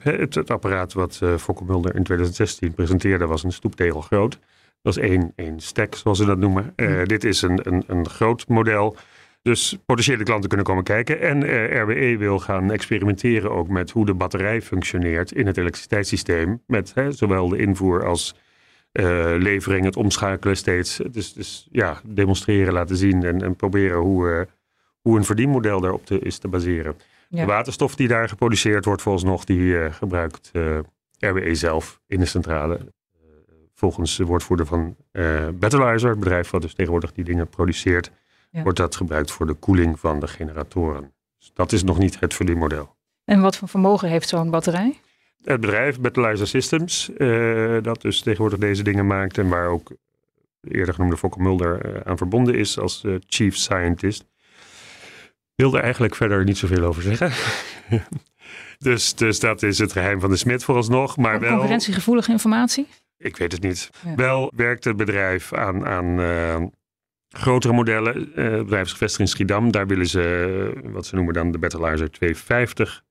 Het, 0.03 0.35
het 0.35 0.51
apparaat 0.51 0.93
wat 0.93 1.19
eh 1.21 1.37
Fokker 1.37 1.65
Mulder 1.65 1.95
in 1.95 2.03
2016 2.03 2.73
presenteerde 2.73 3.25
was 3.25 3.43
een 3.43 3.51
stoeptegel 3.51 4.01
groot. 4.01 4.39
Dat 4.81 4.97
is 4.97 5.03
één, 5.03 5.33
één 5.35 5.59
stack, 5.59 5.95
zoals 5.95 6.17
ze 6.17 6.25
dat 6.25 6.37
noemen. 6.37 6.73
Eh, 6.75 6.87
Mhm. 6.87 7.05
Dit 7.05 7.23
is 7.23 7.41
een, 7.41 7.59
een, 7.63 7.83
een 7.87 8.09
groot 8.09 8.47
model. 8.47 8.95
Dus 9.41 9.77
potentiële 9.85 10.23
klanten 10.23 10.47
kunnen 10.47 10.65
komen 10.65 10.83
kijken. 10.83 11.19
En 11.19 11.43
eh, 11.43 11.81
RWE 11.81 12.17
wil 12.17 12.39
gaan 12.39 12.71
experimenteren 12.71 13.51
ook 13.51 13.67
met 13.67 13.91
hoe 13.91 14.05
de 14.05 14.13
batterij 14.13 14.61
functioneert 14.61 15.31
in 15.31 15.47
het 15.47 15.57
elektriciteitssysteem. 15.57 16.61
Met 16.67 16.91
hè, 16.93 17.11
zowel 17.11 17.49
de 17.49 17.57
invoer 17.57 18.05
als 18.05 18.35
levering, 19.37 19.85
het 19.85 19.95
omschakelen 19.95 20.57
steeds. 20.57 21.01
Dus, 21.11 21.33
dus 21.33 21.67
ja, 21.71 22.01
demonstreren, 22.05 22.73
laten 22.73 22.95
zien 22.95 23.23
en, 23.23 23.41
en 23.41 23.55
proberen 23.55 23.97
hoe, 23.97 24.47
hoe 25.01 25.17
een 25.17 25.23
verdienmodel 25.23 25.81
daarop 25.81 26.05
te, 26.05 26.19
is 26.19 26.37
te 26.37 26.47
baseren. 26.47 26.95
De 27.31 27.45
waterstof 27.45 27.95
die 27.95 28.07
daar 28.07 28.29
geproduceerd 28.29 28.85
wordt, 28.85 29.01
volgens 29.01 29.23
nog, 29.23 29.43
die 29.43 29.79
eh, 29.79 29.93
gebruikt 29.93 30.49
eh, 30.53 30.79
RWE 31.19 31.55
zelf 31.55 32.01
in 32.07 32.19
de 32.19 32.25
centrale. 32.25 32.75
Eh, 32.75 33.19
volgens 33.73 34.17
de 34.17 34.25
woordvoerder 34.25 34.65
van 34.65 34.95
Battleizer, 35.53 36.09
het 36.09 36.19
bedrijf 36.19 36.49
wat 36.49 36.61
dus 36.61 36.73
tegenwoordig 36.73 37.11
die 37.11 37.23
dingen 37.23 37.47
produceert, 37.49 38.11
Ja. 38.49 38.63
wordt 38.63 38.77
dat 38.77 38.95
gebruikt 38.95 39.31
voor 39.31 39.45
de 39.47 39.53
koeling 39.53 39.99
van 39.99 40.19
de 40.19 40.27
generatoren. 40.27 41.13
Dus 41.39 41.51
dat 41.53 41.71
is 41.71 41.83
nog 41.83 41.97
niet 41.97 42.19
het 42.19 42.33
verdienmodel. 42.33 42.95
En 43.25 43.41
wat 43.41 43.57
voor 43.57 43.67
vermogen 43.67 44.09
heeft 44.09 44.29
zo'n 44.29 44.49
batterij? 44.49 44.99
Het 45.43 45.61
bedrijf 45.61 45.99
Battleizer 45.99 46.47
Systems, 46.47 47.11
dat 47.81 48.01
dus 48.01 48.21
tegenwoordig 48.21 48.59
deze 48.59 48.83
dingen 48.83 49.07
maakt 49.07 49.37
en 49.37 49.49
waar 49.49 49.67
ook 49.67 49.91
de 50.59 50.75
eerder 50.75 50.93
genoemde 50.93 51.17
Fokker 51.17 51.41
Mulder 51.41 52.03
aan 52.05 52.17
verbonden 52.17 52.55
is 52.55 52.79
als 52.79 53.05
chief 53.27 53.55
scientist, 53.55 54.25
wilde 55.61 55.79
eigenlijk 55.79 56.15
verder 56.15 56.43
niet 56.43 56.57
zoveel 56.57 56.83
over 56.83 57.01
zeggen. 57.01 57.31
dus, 58.87 59.15
dus 59.15 59.39
dat 59.39 59.63
is 59.63 59.77
het 59.77 59.91
geheim 59.91 60.19
van 60.19 60.29
de 60.29 60.35
smid 60.35 60.63
vooralsnog. 60.63 61.17
Maar 61.17 61.39
wel, 61.39 61.49
Concurrentiegevoelige 61.49 62.31
informatie? 62.31 62.87
ik 63.17 63.37
weet 63.37 63.51
het 63.51 63.61
niet. 63.61 63.89
Ja. 64.05 64.15
Wel 64.15 64.51
werkt 64.55 64.83
het 64.83 64.97
bedrijf 64.97 65.53
aan, 65.53 65.85
aan 65.85 66.19
eh, 66.19 66.63
grotere 67.29 67.73
modellen. 67.73 68.35
Eh, 68.35 68.43
het 68.43 68.63
bedrijf 68.63 68.85
is 68.85 68.91
gevestigd 68.91 69.19
in 69.19 69.27
Schiedam. 69.27 69.71
Daar 69.71 69.87
willen 69.87 70.07
ze, 70.07 70.23
eh, 70.83 70.91
wat 70.91 71.05
ze 71.05 71.15
noemen 71.15 71.33
dan 71.33 71.51
de 71.51 71.57
Battleizer 71.57 72.11
250, 72.11 73.03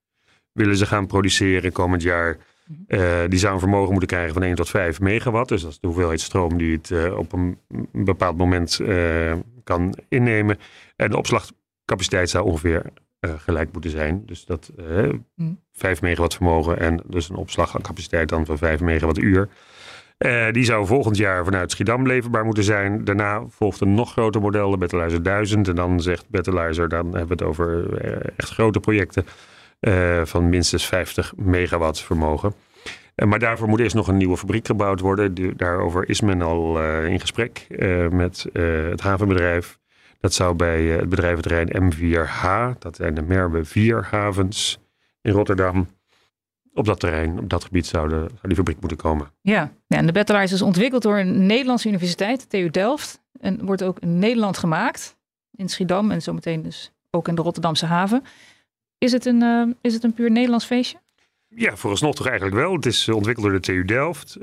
willen 0.53 0.77
ze 0.77 0.87
gaan 0.87 1.07
produceren 1.07 1.73
komend 1.73 2.03
jaar. 2.03 2.39
Mhm. 2.67 3.01
Eh, 3.01 3.29
die 3.29 3.39
zou 3.39 3.53
een 3.53 3.61
vermogen 3.61 3.91
moeten 3.91 4.09
krijgen 4.09 4.33
van 4.33 4.43
1 4.43 4.55
tot 4.55 4.71
5 4.71 5.01
megawatt. 5.01 5.49
Dus 5.49 5.63
dat 5.63 5.71
is 5.71 5.81
de 5.81 5.87
hoeveelheid 5.87 6.21
stroom 6.21 6.59
die 6.59 6.81
het 6.83 7.15
op 7.15 7.33
een, 7.33 7.59
bepaald 7.93 8.37
moment 8.37 8.81
eh, 8.81 9.33
kan 9.65 9.95
innemen. 10.09 10.59
En 10.97 11.11
de 11.11 11.17
opslagcapaciteit 11.91 12.31
zou 12.31 12.45
ongeveer 12.45 12.83
eh, 13.21 13.31
gelijk 13.37 13.73
moeten 13.73 13.91
zijn. 13.91 14.23
Dus 14.27 14.45
dat 14.45 14.71
eh 14.79 15.09
Mhm. 15.35 15.53
5 15.73 16.03
megawatt 16.03 16.35
vermogen 16.35 16.79
en 16.79 17.01
dus 17.07 17.29
een 17.29 17.37
opslagcapaciteit 17.37 18.29
dan 18.29 18.47
van 18.47 18.59
5 18.59 18.81
megawattuur. 18.81 19.49
Eh, 20.19 20.51
die 20.53 20.65
zou 20.65 20.87
volgend 20.87 21.17
jaar 21.17 21.45
vanuit 21.45 21.71
Schiedam 21.71 22.07
leverbaar 22.07 22.45
moeten 22.45 22.65
zijn. 22.65 23.05
Daarna 23.05 23.43
volgt 23.49 23.81
een 23.81 23.95
nog 23.95 24.13
groter 24.13 24.41
model, 24.41 24.71
de 24.71 24.77
Battleizer 24.77 25.23
1000. 25.23 25.69
En 25.69 25.75
dan 25.75 26.01
zegt 26.01 26.29
Battleizer, 26.29 26.89
dan 26.89 27.05
hebben 27.05 27.27
we 27.27 27.33
het 27.33 27.43
over 27.43 27.99
eh, 28.01 28.31
echt 28.37 28.51
grote 28.51 28.81
projecten 28.81 29.25
eh, 29.81 30.21
van 30.25 30.49
minstens 30.49 30.87
50 30.87 31.33
megawatt 31.37 32.01
vermogen. 32.03 32.55
Eh, 33.15 33.29
maar 33.29 33.39
daarvoor 33.39 33.69
moet 33.69 33.81
eerst 33.81 33.95
nog 33.95 34.09
een 34.09 34.17
nieuwe 34.17 34.37
fabriek 34.37 34.67
gebouwd 34.67 35.01
worden. 35.01 35.57
Daarover 35.57 36.09
is 36.09 36.21
men 36.21 36.43
al 36.43 36.81
eh, 36.81 37.05
in 37.07 37.21
gesprek 37.21 37.67
eh, 37.69 38.09
met 38.09 38.47
eh, 38.53 38.63
het 38.89 39.01
havenbedrijf. 39.01 39.79
Dat 40.21 40.35
zou 40.35 40.55
bij 40.55 40.93
eh, 40.93 40.99
het 41.01 41.09
bedrijventerrein 41.09 41.93
M4H, 41.93 42.79
dat 42.79 42.97
zijn 42.97 43.15
de 43.15 43.23
Merwe 43.23 43.65
4 43.65 44.07
havens 44.11 44.79
in 45.21 45.33
Rotterdam. 45.33 45.89
Op 46.73 46.85
dat 46.85 47.01
terrein, 47.01 47.39
op 47.39 47.49
dat 47.49 47.65
gebied 47.65 47.87
zou, 47.87 48.09
de, 48.09 48.15
zou 48.15 48.29
die 48.43 48.57
fabriek 48.57 48.81
moeten 48.81 48.99
komen. 48.99 49.31
Ja. 49.41 49.73
ja 49.87 49.97
en 49.97 50.07
de 50.07 50.13
battleizer 50.13 50.57
is 50.57 50.63
ontwikkeld 50.63 51.03
door 51.03 51.19
een 51.19 51.47
Nederlandse 51.47 51.89
universiteit, 51.89 52.51
TU 52.51 52.71
Delft. 52.71 53.23
En 53.41 53.65
wordt 53.65 53.83
ook 53.83 53.99
in 53.99 54.19
Nederland 54.19 54.59
gemaakt. 54.59 55.17
In 55.51 55.69
Schiedam 55.69 56.11
en 56.11 56.23
zometeen 56.23 56.63
dus 56.63 56.93
ook 57.11 57.29
in 57.29 57.35
de 57.35 57.43
Rotterdamse 57.43 57.87
haven. 57.87 58.23
Is 58.99 59.13
het 59.13 59.27
een, 59.27 59.43
eh, 59.43 59.67
is 59.81 59.95
het 59.95 60.05
een 60.05 60.15
puur 60.15 60.31
Nederlands 60.31 60.65
feestje? 60.65 60.99
Ja, 61.49 61.77
vooralsnog 61.77 62.15
toch 62.15 62.27
eigenlijk 62.27 62.57
wel. 62.57 62.73
Het 62.73 62.87
is 62.87 63.09
eh, 63.09 63.15
ontwikkeld 63.15 63.47
door 63.47 63.55
de 63.55 63.61
TU 63.61 63.85
Delft. 63.85 64.37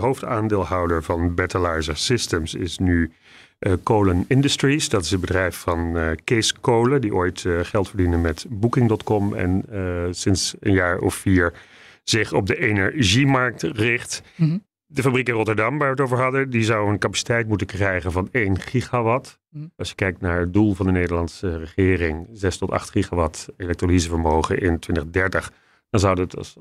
Hoofdaandeelhouder 0.00 1.02
van 1.02 1.34
Battleizer 1.34 1.96
Systems 1.96 2.54
is 2.54 2.78
nu 2.78 3.12
eh 3.58 3.72
Kolen 3.82 4.24
Industries. 4.28 4.88
Dat 4.88 5.04
is 5.04 5.10
het 5.10 5.20
bedrijf 5.20 5.56
van 5.56 5.96
eh, 5.96 6.10
Kees 6.24 6.52
Kolen, 6.52 7.00
die 7.00 7.14
ooit 7.14 7.44
eh, 7.44 7.58
geld 7.62 7.88
verdiende 7.88 8.16
met 8.16 8.46
Booking.com 8.48 9.34
en 9.34 9.64
sinds 10.10 10.54
een 10.60 10.72
jaar 10.72 10.98
of 10.98 11.14
vier 11.14 11.52
zich 12.04 12.32
op 12.32 12.46
de 12.46 12.58
energiemarkt 12.58 13.62
richt. 13.62 14.22
Mhm. 14.36 14.58
De 14.86 15.02
fabriek 15.02 15.28
in 15.28 15.34
Rotterdam, 15.34 15.78
waar 15.78 15.86
we 15.86 15.92
het 15.92 16.00
over 16.00 16.18
hadden, 16.18 16.50
die 16.50 16.62
zou 16.62 16.90
een 16.90 16.98
capaciteit 16.98 17.48
moeten 17.48 17.66
krijgen 17.66 18.12
van 18.12 18.28
1 18.32 18.58
gigawatt. 18.60 19.38
Mhm. 19.50 19.64
Als 19.76 19.88
je 19.88 19.94
kijkt 19.94 20.20
naar 20.20 20.40
het 20.40 20.52
doel 20.52 20.74
van 20.74 20.86
de 20.86 20.92
Nederlandse 20.92 21.58
regering, 21.58 22.28
6 22.32 22.58
tot 22.58 22.70
8 22.70 22.90
gigawatt 22.90 23.48
elektrolysevermogen 23.56 24.60
in 24.60 24.78
2030, 24.78 25.52
dan 25.90 26.00
zou 26.00 26.20
het 26.20 26.36
als 26.36 26.56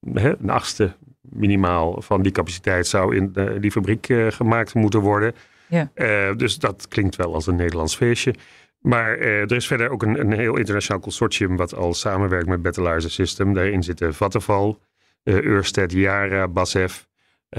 een 0.00 0.50
achtste 0.50 0.92
minimaal 1.20 2.02
van 2.02 2.22
die 2.22 2.32
capaciteit 2.32 2.86
zou 2.86 3.16
in 3.16 3.32
die 3.60 3.70
fabriek 3.70 4.06
gemaakt 4.28 4.74
moeten 4.74 5.00
worden. 5.00 5.34
Ja. 5.68 5.90
Eh, 5.94 6.36
dus 6.36 6.58
dat 6.58 6.88
klinkt 6.88 7.16
wel 7.16 7.34
als 7.34 7.46
een 7.46 7.56
Nederlands 7.56 7.96
feestje. 7.96 8.34
Maar 8.78 9.18
eh, 9.18 9.40
er 9.40 9.52
is 9.52 9.66
verder 9.66 9.90
ook 9.90 10.02
een, 10.02 10.20
een 10.20 10.32
heel 10.32 10.56
internationaal 10.56 11.00
consortium 11.00 11.56
wat 11.56 11.74
al 11.74 11.94
samenwerkt 11.94 12.46
met 12.46 12.62
Battleizer 12.62 13.10
System. 13.10 13.54
Daarin 13.54 13.82
zitten 13.82 14.14
Vattenfall, 14.14 14.76
uh, 15.24 15.44
Ørsted, 15.44 15.92
Yara, 15.92 16.48
BASF. 16.48 17.10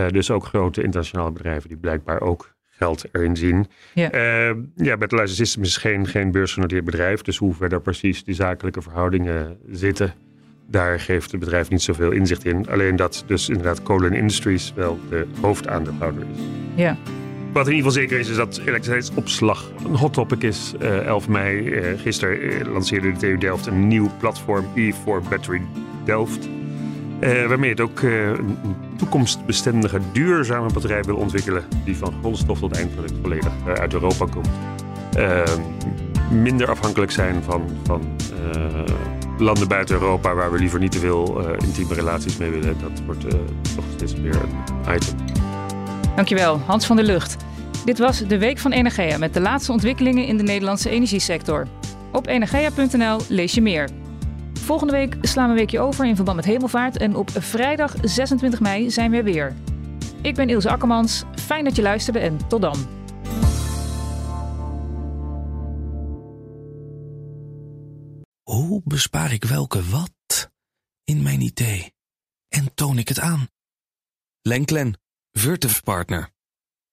Dus 0.07 0.31
ook 0.31 0.45
grote 0.45 0.83
internationale 0.83 1.31
bedrijven 1.31 1.69
die 1.69 1.77
blijkbaar 1.77 2.21
ook 2.21 2.53
geld 2.69 3.05
erin 3.11 3.37
zien. 3.37 3.67
Ja. 3.93 4.13
Uh, 4.13 4.55
ja, 4.75 4.97
Battleizer 4.97 5.35
System 5.35 5.63
is 5.63 5.77
geen, 5.77 6.07
geen 6.07 6.31
beursgenoteerd 6.31 6.85
bedrijf. 6.85 7.21
Dus 7.21 7.37
hoe 7.37 7.53
verder 7.53 7.81
precies 7.81 8.23
die 8.23 8.35
zakelijke 8.35 8.81
verhoudingen 8.81 9.57
zitten, 9.69 10.13
daar 10.67 10.99
geeft 10.99 11.31
het 11.31 11.39
bedrijf 11.39 11.69
niet 11.69 11.81
zoveel 11.81 12.11
inzicht 12.11 12.45
in. 12.45 12.69
Alleen 12.69 12.95
dat 12.95 13.23
dus 13.27 13.49
inderdaad 13.49 13.83
Colin 13.83 14.13
Industries 14.13 14.73
wel 14.73 14.99
de 15.09 15.27
hoofdaandeelhouder 15.41 16.21
is. 16.33 16.39
Ja. 16.75 16.97
Wat 17.53 17.67
in 17.67 17.73
ieder 17.73 17.91
geval 17.91 18.03
zeker 18.03 18.19
is, 18.19 18.29
is 18.29 18.35
dat 18.35 18.57
elektriciteitsopslag 18.57 19.71
een 19.85 19.95
hot 19.95 20.13
topic 20.13 20.43
is. 20.43 20.73
Uh, 20.81 20.97
11 20.97 21.27
mei, 21.27 21.59
uh, 21.59 21.99
gisteren 21.99 22.43
uh, 22.43 22.73
lanceerde 22.73 23.11
de 23.11 23.17
TU 23.17 23.37
Delft 23.37 23.65
een 23.65 23.87
nieuw 23.87 24.11
platform 24.19 24.65
E4 24.65 25.29
Battery 25.29 25.61
Delft. 26.05 26.49
Uh, 27.19 27.45
waarmee 27.45 27.69
het 27.69 27.79
ook 27.79 28.01
een 28.01 28.57
toekomstbestendige, 28.97 29.99
duurzame 30.11 30.73
batterij 30.73 31.03
wil 31.03 31.15
ontwikkelen. 31.15 31.63
Die 31.85 31.97
van 31.97 32.13
grondstof 32.19 32.59
tot 32.59 32.77
eindproduct 32.77 33.13
volledig 33.21 33.51
uit 33.77 33.93
Europa 33.93 34.25
komt. 34.25 34.49
minder 36.31 36.69
afhankelijk 36.69 37.11
zijn 37.11 37.43
van, 37.43 37.69
van 37.83 38.01
landen 39.37 39.67
buiten 39.67 39.95
Europa, 39.95 40.33
waar 40.33 40.51
we 40.51 40.59
liever 40.59 40.79
niet 40.79 40.91
te 40.91 40.99
veel 40.99 41.55
intieme 41.57 41.93
relaties 41.93 42.37
mee 42.37 42.49
willen. 42.49 42.75
Dat 42.81 43.01
wordt 43.05 43.23
nog 43.75 43.85
steeds 43.95 44.15
meer 44.15 44.35
een 44.35 44.95
item. 44.95 45.32
Dankjewel, 46.15 46.57
Hans 46.57 46.85
van 46.85 46.95
der 46.95 47.05
Lucht. 47.05 47.35
Dit 47.85 47.97
was 47.97 48.19
de 48.19 48.37
Week 48.37 48.57
van 48.57 48.71
Energia 48.71 49.17
met 49.17 49.33
de 49.33 49.39
laatste 49.39 49.71
ontwikkelingen 49.71 50.25
in 50.25 50.37
de 50.37 50.43
Nederlandse 50.43 50.89
energiesector. 50.89 51.67
Op 52.11 52.27
energia.nl 52.27 53.19
lees 53.29 53.53
je 53.53 53.61
meer. 53.61 53.89
Volgende 54.53 54.93
week 54.93 55.17
slaan 55.21 55.45
we 55.45 55.51
een 55.51 55.57
weekje 55.57 55.79
over 55.79 56.05
in 56.05 56.15
verband 56.15 56.37
met 56.37 56.45
hemelvaart 56.45 56.97
en 56.97 57.15
op 57.15 57.29
vrijdag 57.31 57.95
26 58.01 58.59
mei 58.59 58.91
zijn 58.91 59.11
we 59.11 59.17
er 59.17 59.23
weer. 59.23 59.55
Ik 60.21 60.35
ben 60.35 60.49
Ilse 60.49 60.69
Akkermans, 60.69 61.23
fijn 61.35 61.63
dat 61.63 61.75
je 61.75 61.81
luisterde 61.81 62.19
en 62.19 62.47
tot 62.47 62.61
dan. 62.61 62.77
Hoe 68.43 68.81
bespaar 68.83 69.33
ik 69.33 69.43
welke 69.43 69.83
wat 69.89 70.51
in 71.03 71.21
mijn 71.21 71.41
idee 71.41 71.93
en 72.49 72.73
toon 72.73 72.97
ik 72.97 73.07
het 73.07 73.19
aan? 73.19 73.47
Lenklen, 74.41 75.02
Virtuf 75.39 75.83
Partner. 75.83 76.29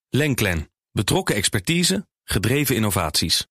Lenklen, 0.09 0.71
betrokken 0.93 1.35
expertise, 1.35 2.09
gedreven 2.25 2.77
innovaties. 2.77 3.51